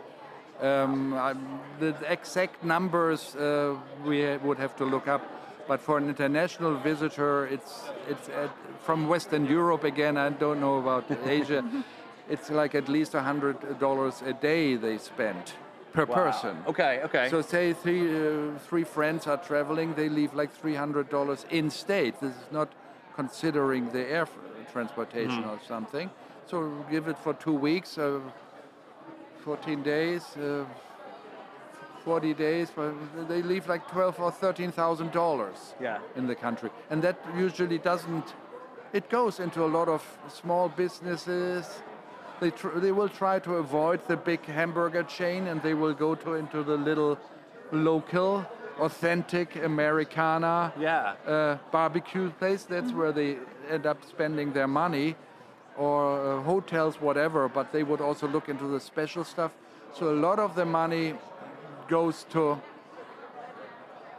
Um, 0.63 1.13
I'm- 1.13 1.61
the 1.79 1.95
exact 2.11 2.65
numbers 2.65 3.37
uh, 3.37 3.77
we 4.07 4.39
would 4.39 4.59
have 4.59 4.75
to 4.77 4.85
look 4.87 5.07
up. 5.07 5.23
But 5.69 5.81
for 5.81 5.99
an 5.99 6.09
international 6.09 6.75
visitor, 6.77 7.47
it's 7.47 7.83
it's 8.09 8.29
at, 8.29 8.51
from 8.85 9.09
Western 9.09 9.47
Europe 9.47 9.85
again. 9.85 10.17
I 10.17 10.31
don't 10.31 10.61
know 10.61 10.79
about 10.79 11.05
Asia. 11.27 11.65
It's 12.29 12.51
like 12.51 12.75
at 12.75 12.89
least 12.89 13.13
hundred 13.15 13.79
dollars 13.79 14.23
a 14.23 14.33
day 14.33 14.77
they 14.77 14.99
spend 14.99 15.53
per 15.93 16.07
Wow. 16.07 16.15
person. 16.15 16.57
Okay, 16.67 17.01
okay. 17.05 17.29
So 17.31 17.43
say 17.43 17.73
three 17.73 18.05
uh, 18.07 18.59
three 18.69 18.85
friends 18.85 19.27
are 19.27 19.39
traveling, 19.39 19.95
they 19.95 20.09
leave 20.09 20.35
like 20.35 20.53
three 20.61 20.77
hundred 20.77 21.09
dollars 21.09 21.47
in 21.51 21.71
state. 21.71 22.15
This 22.21 22.31
is 22.33 22.51
not 22.53 22.69
considering 23.17 23.91
the 23.93 24.05
air 24.11 24.27
transportation 24.73 25.43
Hmm. 25.43 25.51
or 25.51 25.59
something. 25.67 26.11
So 26.47 26.57
give 26.91 27.09
it 27.11 27.19
for 27.19 27.35
two 27.35 27.59
weeks, 27.59 27.99
uh, 27.99 28.21
fourteen 29.45 29.83
days, 29.83 30.23
uh, 30.37 30.65
forty 32.07 32.33
days. 32.35 32.69
but 32.77 32.93
They 33.29 33.43
leave 33.43 33.65
like 33.73 33.83
twelve 33.95 34.17
or 34.25 34.31
thirteen 34.43 34.73
thousand 34.73 35.11
dollars 35.13 35.59
Yeah. 35.81 35.99
in 36.19 36.27
the 36.27 36.35
country, 36.47 36.71
and 36.91 37.03
that 37.03 37.17
usually 37.47 37.79
doesn't. 37.91 38.27
It 38.93 39.11
goes 39.11 39.41
into 39.41 39.61
a 39.65 39.71
lot 39.79 39.89
of 39.89 40.03
small 40.29 40.69
businesses. 40.83 41.65
They 42.41 42.51
tr- 42.61 42.79
they 42.85 42.93
will 42.99 43.09
try 43.23 43.37
to 43.41 43.53
avoid 43.65 43.99
the 44.07 44.17
big 44.17 44.43
hamburger 44.59 45.03
chain, 45.19 45.41
and 45.49 45.61
they 45.63 45.75
will 45.75 45.95
go 45.95 46.15
to 46.15 46.35
into 46.35 46.63
the 46.63 46.77
little 46.77 47.19
local, 47.73 48.45
authentic 48.79 49.49
Americana 49.57 50.73
yeah. 50.79 51.15
uh, 51.27 51.59
barbecue 51.73 52.31
place. 52.39 52.63
That's 52.73 52.93
where 52.93 53.13
they 53.13 53.31
end 53.75 53.85
up 53.87 53.99
spending 54.05 54.53
their 54.53 54.69
money, 54.69 55.17
or 55.77 55.99
uh, 56.39 56.43
hotels, 56.53 56.95
whatever. 57.01 57.49
But 57.49 57.67
they 57.73 57.83
would 57.83 58.01
also 58.01 58.27
look 58.29 58.49
into 58.49 58.67
the 58.75 58.81
special 58.81 59.25
stuff. 59.25 59.51
So 59.99 60.03
a 60.11 60.19
lot 60.29 60.39
of 60.39 60.55
the 60.55 60.65
money 60.65 61.15
goes 61.89 62.25
to, 62.31 62.61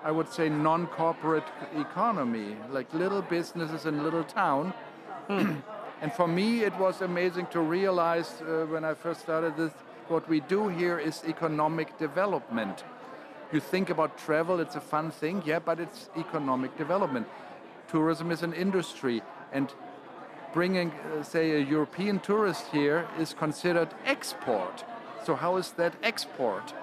I 0.04 0.12
would 0.12 0.32
say, 0.32 0.50
non-corporate 0.50 1.48
economy, 1.78 2.58
like 2.70 2.94
little 2.94 3.22
businesses 3.22 3.86
in 3.86 4.04
little 4.04 4.24
town. 4.24 4.74
and 5.30 6.14
for 6.16 6.28
me, 6.28 6.64
it 6.64 6.78
was 6.78 7.02
amazing 7.02 7.48
to 7.48 7.60
realize 7.60 8.42
uh, 8.42 8.66
when 8.70 8.84
I 8.84 8.94
first 8.94 9.22
started 9.22 9.58
this. 9.58 9.72
What 10.08 10.30
we 10.30 10.40
do 10.40 10.70
here 10.70 10.98
is 11.00 11.24
economic 11.28 11.98
development 11.98 12.84
you 13.52 13.60
think 13.60 13.90
about 13.90 14.18
travel, 14.18 14.60
it's 14.60 14.76
a 14.76 14.82
fun 14.82 15.12
thing, 15.12 15.42
yeah, 15.46 15.60
but 15.60 15.80
it's 15.80 16.10
economic 16.18 16.78
development. 16.78 17.28
Tourism 17.88 18.32
is 18.32 18.44
an 18.44 18.54
industry, 18.54 19.22
and 19.54 19.74
bringing, 20.54 20.92
uh, 20.92 21.24
say, 21.24 21.52
a 21.52 21.60
European 21.60 22.20
tourist 22.20 22.66
here 22.72 23.08
is 23.18 23.34
considered 23.34 23.90
export. 24.06 24.84
So, 25.24 25.36
how 25.36 25.56
is 25.58 25.72
that 25.72 25.94
export? 26.04 26.74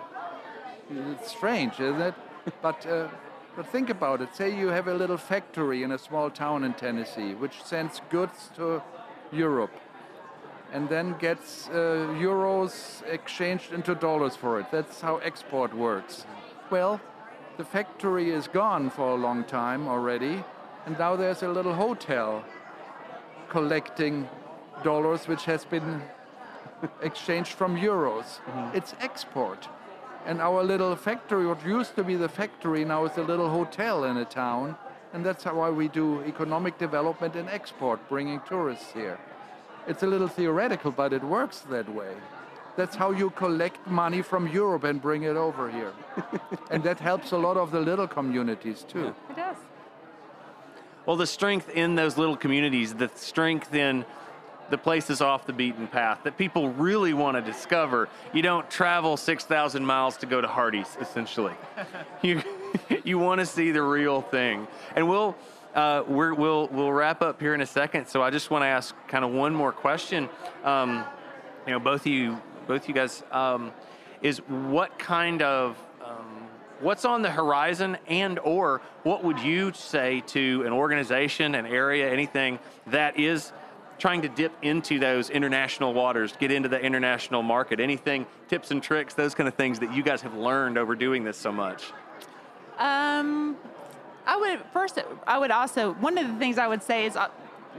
It's 0.91 1.31
strange, 1.31 1.81
isn't 1.81 2.01
it? 2.01 2.15
but, 2.63 2.87
uh, 2.87 3.09
but 3.57 3.67
think 3.67 3.91
about 3.91 4.21
it. 4.21 4.35
Say 4.35 4.57
you 4.57 4.69
have 4.69 4.89
a 4.89 4.95
little 4.95 5.17
factory 5.17 5.83
in 5.83 5.93
a 5.93 5.99
small 5.99 6.31
town 6.31 6.65
in 6.65 6.75
Tennessee 6.75 7.35
which 7.35 7.63
sends 7.63 8.01
goods 8.11 8.51
to 8.57 8.83
Europe 9.33 9.73
and 10.73 10.89
then 10.89 11.15
gets 11.19 11.69
uh, 11.69 11.73
euros 12.19 13.03
exchanged 13.09 13.73
into 13.73 13.95
dollars 13.95 14.35
for 14.35 14.59
it. 14.59 14.67
That's 14.73 15.01
how 15.01 15.19
export 15.19 15.73
works. 15.73 16.27
Well, 16.69 17.01
the 17.57 17.65
factory 17.65 18.31
is 18.31 18.49
gone 18.49 18.91
for 18.91 19.11
a 19.11 19.15
long 19.15 19.45
time 19.45 19.87
already, 19.87 20.43
and 20.85 20.99
now 20.99 21.15
there's 21.15 21.45
a 21.45 21.49
little 21.49 21.75
hotel 21.75 22.45
collecting 23.49 24.29
dollars 24.83 25.29
which 25.29 25.45
has 25.45 25.65
been 25.65 26.03
exchanged 27.03 27.53
from 27.53 27.77
euros. 27.77 28.41
It's 28.75 28.95
export. 29.01 29.69
And 30.27 30.41
our 30.41 30.63
little 30.63 30.97
factory, 30.97 31.47
what 31.47 31.65
used 31.67 31.97
to 31.97 32.05
be 32.05 32.17
the 32.17 32.29
factory, 32.29 32.85
now 32.85 33.05
is 33.05 33.17
a 33.19 33.23
little 33.23 33.51
hotel 33.51 34.05
in 34.05 34.17
a 34.17 34.25
town. 34.25 34.77
And 35.13 35.25
that's 35.25 35.45
how 35.45 35.55
why 35.55 35.71
we 35.71 35.89
do 35.89 36.23
economic 36.23 36.79
development 36.79 37.37
and 37.37 37.49
export, 37.49 38.01
bringing 38.09 38.41
tourists 38.49 38.93
here. 38.93 39.19
It's 39.87 40.03
a 40.03 40.07
little 40.07 40.29
theoretical, 40.29 40.91
but 40.91 41.13
it 41.13 41.23
works 41.23 41.61
that 41.71 41.89
way. 41.95 42.15
That's 42.77 42.97
how 42.97 43.13
you 43.13 43.31
collect 43.31 43.87
money 43.87 44.23
from 44.23 44.49
Europe 44.49 44.85
and 44.85 45.01
bring 45.01 45.23
it 45.23 45.37
over 45.37 45.71
here. 45.71 45.93
and 46.71 46.83
that 46.83 46.99
helps 46.99 47.31
a 47.31 47.39
lot 47.39 47.57
of 47.57 47.71
the 47.71 47.81
little 47.81 48.09
communities 48.09 48.85
too. 48.89 49.15
It 49.31 49.37
does. 49.37 49.57
Well, 51.07 51.17
the 51.17 51.27
strength 51.27 51.69
in 51.69 51.95
those 51.95 52.17
little 52.17 52.37
communities, 52.37 52.95
the 52.95 53.11
strength 53.15 53.75
in 53.75 54.05
the 54.71 54.79
places 54.79 55.21
off 55.21 55.47
the 55.47 55.53
beaten 55.53 55.87
path 55.87 56.21
that 56.25 56.37
people 56.37 56.71
really 56.71 57.13
want 57.13 57.37
to 57.37 57.43
discover. 57.43 58.09
You 58.33 58.43
don't 58.43 58.69
travel 58.71 59.17
6,000 59.17 59.85
miles 59.85 60.17
to 60.19 60.27
go 60.27 60.41
to 60.41 60.49
Hardee's, 60.49 60.97
essentially. 61.01 61.55
you 62.23 62.43
you 63.05 63.19
want 63.19 63.41
to 63.41 63.47
see 63.47 63.71
the 63.71 63.83
real 63.83 64.21
thing. 64.21 64.67
And 64.97 65.09
we'll, 65.09 65.37
uh, 65.75 66.03
we're, 66.07 66.35
we'll, 66.35 66.69
we'll 66.69 66.93
wrap 66.93 67.23
up 67.23 67.41
here 67.41 67.55
in 67.55 67.61
a 67.61 67.67
second. 67.67 68.07
So 68.09 68.23
I 68.23 68.31
just 68.31 68.51
want 68.51 68.63
to 68.63 68.67
ask 68.67 68.95
kind 69.09 69.25
of 69.25 69.33
one 69.33 69.55
more 69.55 69.73
question. 69.73 70.29
Um, 70.65 71.05
you 71.67 71.73
know, 71.73 71.79
both 71.79 72.03
of 72.03 72.07
you, 72.07 72.41
both 72.67 72.89
you 72.89 72.95
guys, 72.95 73.23
um, 73.31 73.73
is 74.23 74.39
what 74.39 74.99
kind 74.99 75.43
of 75.43 75.77
um, 76.05 76.49
what's 76.81 77.05
on 77.05 77.23
the 77.23 77.31
horizon 77.31 77.97
and 78.07 78.39
or 78.39 78.81
what 79.03 79.23
would 79.23 79.39
you 79.39 79.73
say 79.75 80.23
to 80.29 80.63
an 80.67 80.73
organization 80.73 81.55
an 81.55 81.67
area 81.67 82.11
anything 82.11 82.59
that 82.87 83.19
is 83.19 83.53
trying 83.99 84.23
to 84.23 84.29
dip 84.29 84.53
into 84.63 84.99
those 84.99 85.31
international 85.31 85.95
waters 85.95 86.35
get 86.39 86.51
into 86.51 86.69
the 86.69 86.81
international 86.81 87.43
market 87.43 87.81
anything 87.81 88.27
tips 88.49 88.71
and 88.71 88.83
tricks 88.83 89.15
those 89.15 89.35
kind 89.35 89.49
of 89.49 89.55
things 89.55 89.79
that 89.79 89.95
you 89.95 90.03
guys 90.03 90.23
have 90.23 90.35
learned 90.35 90.77
over 90.79 90.95
doing 90.95 91.25
this 91.25 91.37
so 91.37 91.53
much 91.53 91.93
Um, 92.79 93.57
I 94.27 94.37
would 94.37 94.61
first. 94.73 94.99
I 95.27 95.39
would 95.39 95.51
also 95.51 95.93
one 95.95 96.19
of 96.19 96.27
the 96.27 96.35
things 96.35 96.59
I 96.59 96.67
would 96.67 96.83
say 96.83 97.07
is 97.07 97.17
uh, 97.17 97.29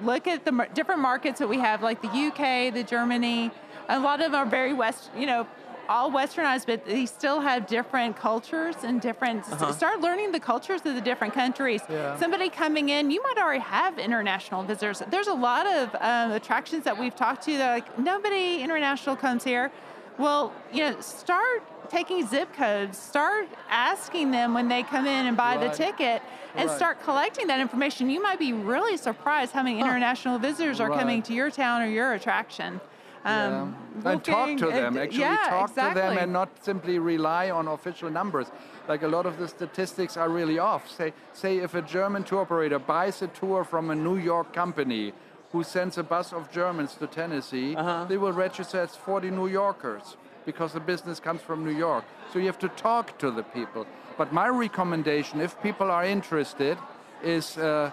look 0.03 0.27
at 0.27 0.45
the 0.45 0.67
different 0.73 1.01
markets 1.01 1.39
that 1.39 1.47
we 1.47 1.59
have, 1.59 1.81
like 1.81 2.01
the 2.01 2.07
UK, 2.07 2.73
the 2.73 2.83
Germany. 2.83 3.51
A 3.89 3.99
lot 3.99 4.21
of 4.21 4.31
them 4.31 4.35
are 4.35 4.45
very 4.45 4.73
west. 4.73 5.09
You 5.17 5.25
know, 5.25 5.47
all 5.89 6.11
westernized, 6.11 6.65
but 6.65 6.85
they 6.85 7.05
still 7.05 7.39
have 7.41 7.67
different 7.67 8.15
cultures 8.15 8.75
and 8.83 9.01
different. 9.01 9.47
s- 9.49 9.77
Start 9.77 10.01
learning 10.01 10.31
the 10.31 10.39
cultures 10.39 10.81
of 10.85 10.95
the 10.95 11.01
different 11.01 11.33
countries. 11.33 11.81
Yeah. 11.89 12.17
Somebody 12.17 12.49
coming 12.49 12.89
in, 12.89 13.11
you 13.11 13.21
might 13.23 13.37
already 13.37 13.59
have 13.61 13.99
international 13.99 14.63
visitors. 14.63 15.01
There's 15.09 15.27
a 15.27 15.33
lot 15.33 15.65
of 15.67 15.95
um, 15.99 16.31
attractions 16.31 16.83
that 16.85 16.97
we've 16.97 17.15
talked 17.15 17.43
to 17.43 17.57
that 17.57 17.69
are 17.69 17.73
like 17.75 17.99
nobody 17.99 18.61
international 18.61 19.15
comes 19.15 19.43
here. 19.43 19.71
Well, 20.17 20.53
you 20.71 20.79
know, 20.91 21.01
start 21.01 21.61
taking 21.89 22.25
zip 22.25 22.53
codes. 22.53 22.97
Start 22.97 23.47
asking 23.69 24.31
them 24.31 24.53
when 24.53 24.67
they 24.67 24.81
come 24.83 25.05
in 25.05 25.25
and 25.27 25.35
buy 25.37 25.57
the 25.57 25.69
ticket, 25.69 26.21
and 26.55 26.69
Right. 26.69 26.75
start 26.77 27.03
collecting 27.03 27.47
that 27.47 27.59
information. 27.59 28.09
You 28.09 28.23
might 28.23 28.39
be 28.39 28.53
really 28.53 28.95
surprised 28.97 29.51
how 29.51 29.61
many 29.61 29.79
international 29.81 30.39
visitors 30.39 30.79
are 30.79 30.89
coming 30.89 31.21
to 31.23 31.33
your 31.33 31.51
town 31.51 31.81
or 31.81 31.87
your 31.87 32.13
attraction. 32.13 32.79
Um, 33.25 33.75
and 34.05 34.23
talk 34.23 34.57
to 34.57 34.67
them. 34.67 34.97
Actually, 34.97 35.19
yeah, 35.19 35.47
talk 35.49 35.69
to 35.69 35.91
them 35.95 36.17
and 36.17 36.31
not 36.31 36.63
simply 36.63 36.99
rely 36.99 37.49
on 37.49 37.67
official 37.67 38.09
numbers. 38.09 38.47
Like 38.87 39.01
a 39.01 39.07
lot 39.07 39.25
of 39.25 39.39
the 39.39 39.47
statistics 39.47 40.15
are 40.15 40.29
really 40.29 40.59
off. 40.59 40.89
Say, 40.89 41.11
say 41.33 41.57
if 41.57 41.73
a 41.73 41.81
German 41.81 42.23
tour 42.23 42.41
operator 42.41 42.77
buys 42.77 43.21
a 43.23 43.27
tour 43.27 43.63
from 43.63 43.89
a 43.89 43.95
New 43.95 44.17
York 44.17 44.53
company 44.53 45.11
who 45.51 45.63
sends 45.63 45.97
a 45.97 46.03
bus 46.03 46.33
of 46.33 46.51
Germans 46.51 46.93
to 46.95 47.07
Tennessee, 47.07 47.75
they 48.07 48.17
will 48.17 48.33
register 48.33 48.81
as 48.81 48.95
40 48.95 49.31
New 49.31 49.47
Yorkers 49.47 50.17
because 50.45 50.73
the 50.73 50.79
business 50.79 51.19
comes 51.19 51.41
from 51.41 51.65
New 51.65 51.75
York. 51.75 52.05
So 52.31 52.37
you 52.37 52.45
have 52.45 52.59
to 52.59 52.69
talk 52.69 53.17
to 53.19 53.31
the 53.31 53.41
people. 53.41 53.87
But 54.17 54.31
my 54.31 54.47
recommendation, 54.49 55.41
if 55.41 55.59
people 55.63 55.89
are 55.89 56.05
interested, 56.05 56.77
is 57.23 57.57
uh, 57.57 57.91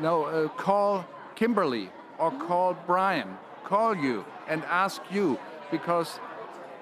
no, 0.00 0.24
uh, 0.24 0.48
call 0.48 1.04
Kimberly 1.36 1.90
or 2.18 2.30
call 2.32 2.76
Brian. 2.86 3.36
Call 3.64 3.96
you 3.96 4.24
and 4.48 4.62
ask 4.64 5.00
you 5.10 5.38
because 5.70 6.20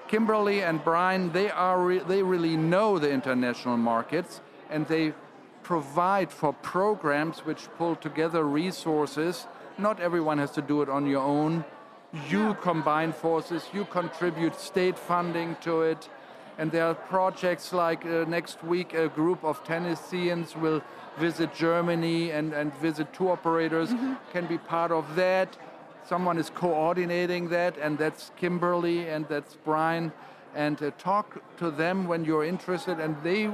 Kimberly 0.07 0.61
and 0.61 0.83
Brian, 0.83 1.31
they 1.31 1.49
are 1.49 1.81
re- 1.81 1.99
they 1.99 2.21
really 2.21 2.57
know 2.57 2.99
the 2.99 3.09
international 3.09 3.77
markets 3.77 4.41
and 4.69 4.85
they 4.87 5.13
provide 5.63 6.29
for 6.31 6.53
programs 6.53 7.39
which 7.39 7.69
pull 7.77 7.95
together 7.95 8.43
resources. 8.43 9.47
Not 9.77 9.99
everyone 9.99 10.37
has 10.37 10.51
to 10.51 10.61
do 10.61 10.81
it 10.81 10.89
on 10.89 11.07
your 11.07 11.23
own. 11.23 11.63
You 12.29 12.55
combine 12.61 13.13
forces, 13.13 13.65
you 13.73 13.85
contribute 13.85 14.59
state 14.59 14.99
funding 14.99 15.55
to 15.61 15.81
it. 15.81 16.09
And 16.59 16.71
there 16.71 16.85
are 16.85 16.93
projects 16.93 17.73
like 17.73 18.05
uh, 18.05 18.25
next 18.27 18.63
week, 18.63 18.93
a 18.93 19.07
group 19.07 19.43
of 19.43 19.63
Tennesseans 19.63 20.55
will 20.55 20.83
visit 21.17 21.55
Germany 21.55 22.31
and, 22.31 22.53
and 22.53 22.73
visit 22.75 23.11
tour 23.13 23.31
operators, 23.31 23.89
can 24.31 24.45
be 24.45 24.59
part 24.59 24.91
of 24.91 25.15
that. 25.15 25.57
Someone 26.05 26.37
is 26.37 26.49
coordinating 26.49 27.49
that, 27.49 27.77
and 27.77 27.97
that's 27.97 28.31
Kimberly 28.35 29.07
and 29.09 29.27
that's 29.27 29.55
Brian. 29.63 30.11
And 30.55 30.81
uh, 30.83 30.91
talk 30.97 31.41
to 31.57 31.71
them 31.71 32.07
when 32.07 32.25
you're 32.25 32.43
interested, 32.43 32.99
and 32.99 33.15
they, 33.23 33.49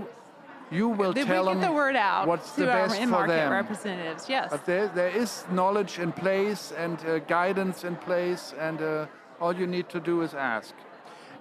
you 0.72 0.90
will 0.90 1.14
Did 1.14 1.28
tell 1.28 1.46
we 1.46 1.54
get 1.54 1.62
them 1.62 1.70
the 1.70 1.76
word 1.76 1.96
out 1.96 2.28
what's 2.28 2.52
to 2.54 2.62
the 2.62 2.72
our 2.72 2.88
best 2.88 2.98
for 2.98 3.04
in-market 3.04 3.34
them. 3.34 3.52
representatives? 3.52 4.28
Yes. 4.28 4.50
But 4.52 4.66
there, 4.66 4.88
there 4.90 5.10
is 5.10 5.46
knowledge 5.52 6.00
in 6.00 6.12
place 6.12 6.74
and 6.78 7.00
uh, 7.06 7.20
guidance 7.20 7.84
in 7.84 7.96
place, 7.96 8.54
and 8.60 8.82
uh, 8.82 9.06
all 9.40 9.56
you 9.56 9.68
need 9.68 9.88
to 9.90 10.00
do 10.00 10.22
is 10.22 10.34
ask. 10.34 10.74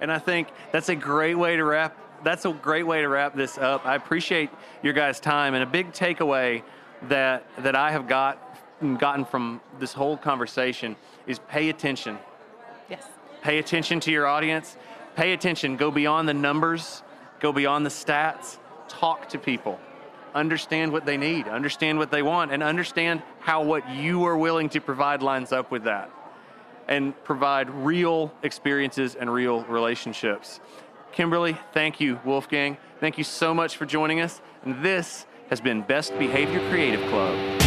And 0.00 0.12
I 0.12 0.18
think 0.18 0.48
that's 0.70 0.90
a 0.90 0.94
great 0.94 1.34
way 1.34 1.56
to 1.56 1.64
wrap 1.64 1.96
that's 2.24 2.44
a 2.44 2.52
great 2.52 2.86
way 2.86 3.00
to 3.00 3.08
wrap 3.08 3.36
this 3.36 3.58
up. 3.58 3.86
I 3.86 3.94
appreciate 3.94 4.50
your 4.82 4.92
guys' 4.92 5.20
time 5.20 5.54
and 5.54 5.62
a 5.62 5.66
big 5.66 5.92
takeaway 5.92 6.62
that 7.02 7.46
that 7.58 7.76
I 7.76 7.92
have 7.92 8.08
got 8.08 8.47
gotten 8.98 9.24
from 9.24 9.60
this 9.78 9.92
whole 9.92 10.16
conversation 10.16 10.96
is 11.26 11.38
pay 11.38 11.68
attention. 11.68 12.18
Yes. 12.88 13.06
Pay 13.42 13.58
attention 13.58 14.00
to 14.00 14.10
your 14.10 14.26
audience. 14.26 14.76
Pay 15.16 15.32
attention. 15.32 15.76
Go 15.76 15.90
beyond 15.90 16.28
the 16.28 16.34
numbers. 16.34 17.02
Go 17.40 17.52
beyond 17.52 17.84
the 17.84 17.90
stats. 17.90 18.58
Talk 18.88 19.28
to 19.30 19.38
people. 19.38 19.78
Understand 20.34 20.92
what 20.92 21.06
they 21.06 21.16
need. 21.16 21.48
Understand 21.48 21.98
what 21.98 22.10
they 22.10 22.22
want, 22.22 22.52
and 22.52 22.62
understand 22.62 23.22
how 23.40 23.62
what 23.62 23.88
you 23.90 24.24
are 24.26 24.36
willing 24.36 24.68
to 24.70 24.80
provide 24.80 25.22
lines 25.22 25.52
up 25.52 25.70
with 25.70 25.84
that 25.84 26.10
and 26.86 27.12
provide 27.24 27.68
real 27.70 28.32
experiences 28.42 29.14
and 29.14 29.32
real 29.32 29.62
relationships. 29.64 30.60
Kimberly, 31.12 31.56
thank 31.72 32.00
you. 32.00 32.18
Wolfgang, 32.24 32.76
thank 33.00 33.18
you 33.18 33.24
so 33.24 33.54
much 33.54 33.76
for 33.76 33.86
joining 33.86 34.20
us. 34.20 34.40
And 34.64 34.82
this 34.82 35.26
has 35.50 35.60
been 35.60 35.82
Best 35.82 36.18
Behavior 36.18 36.60
Creative 36.70 37.00
Club. 37.10 37.57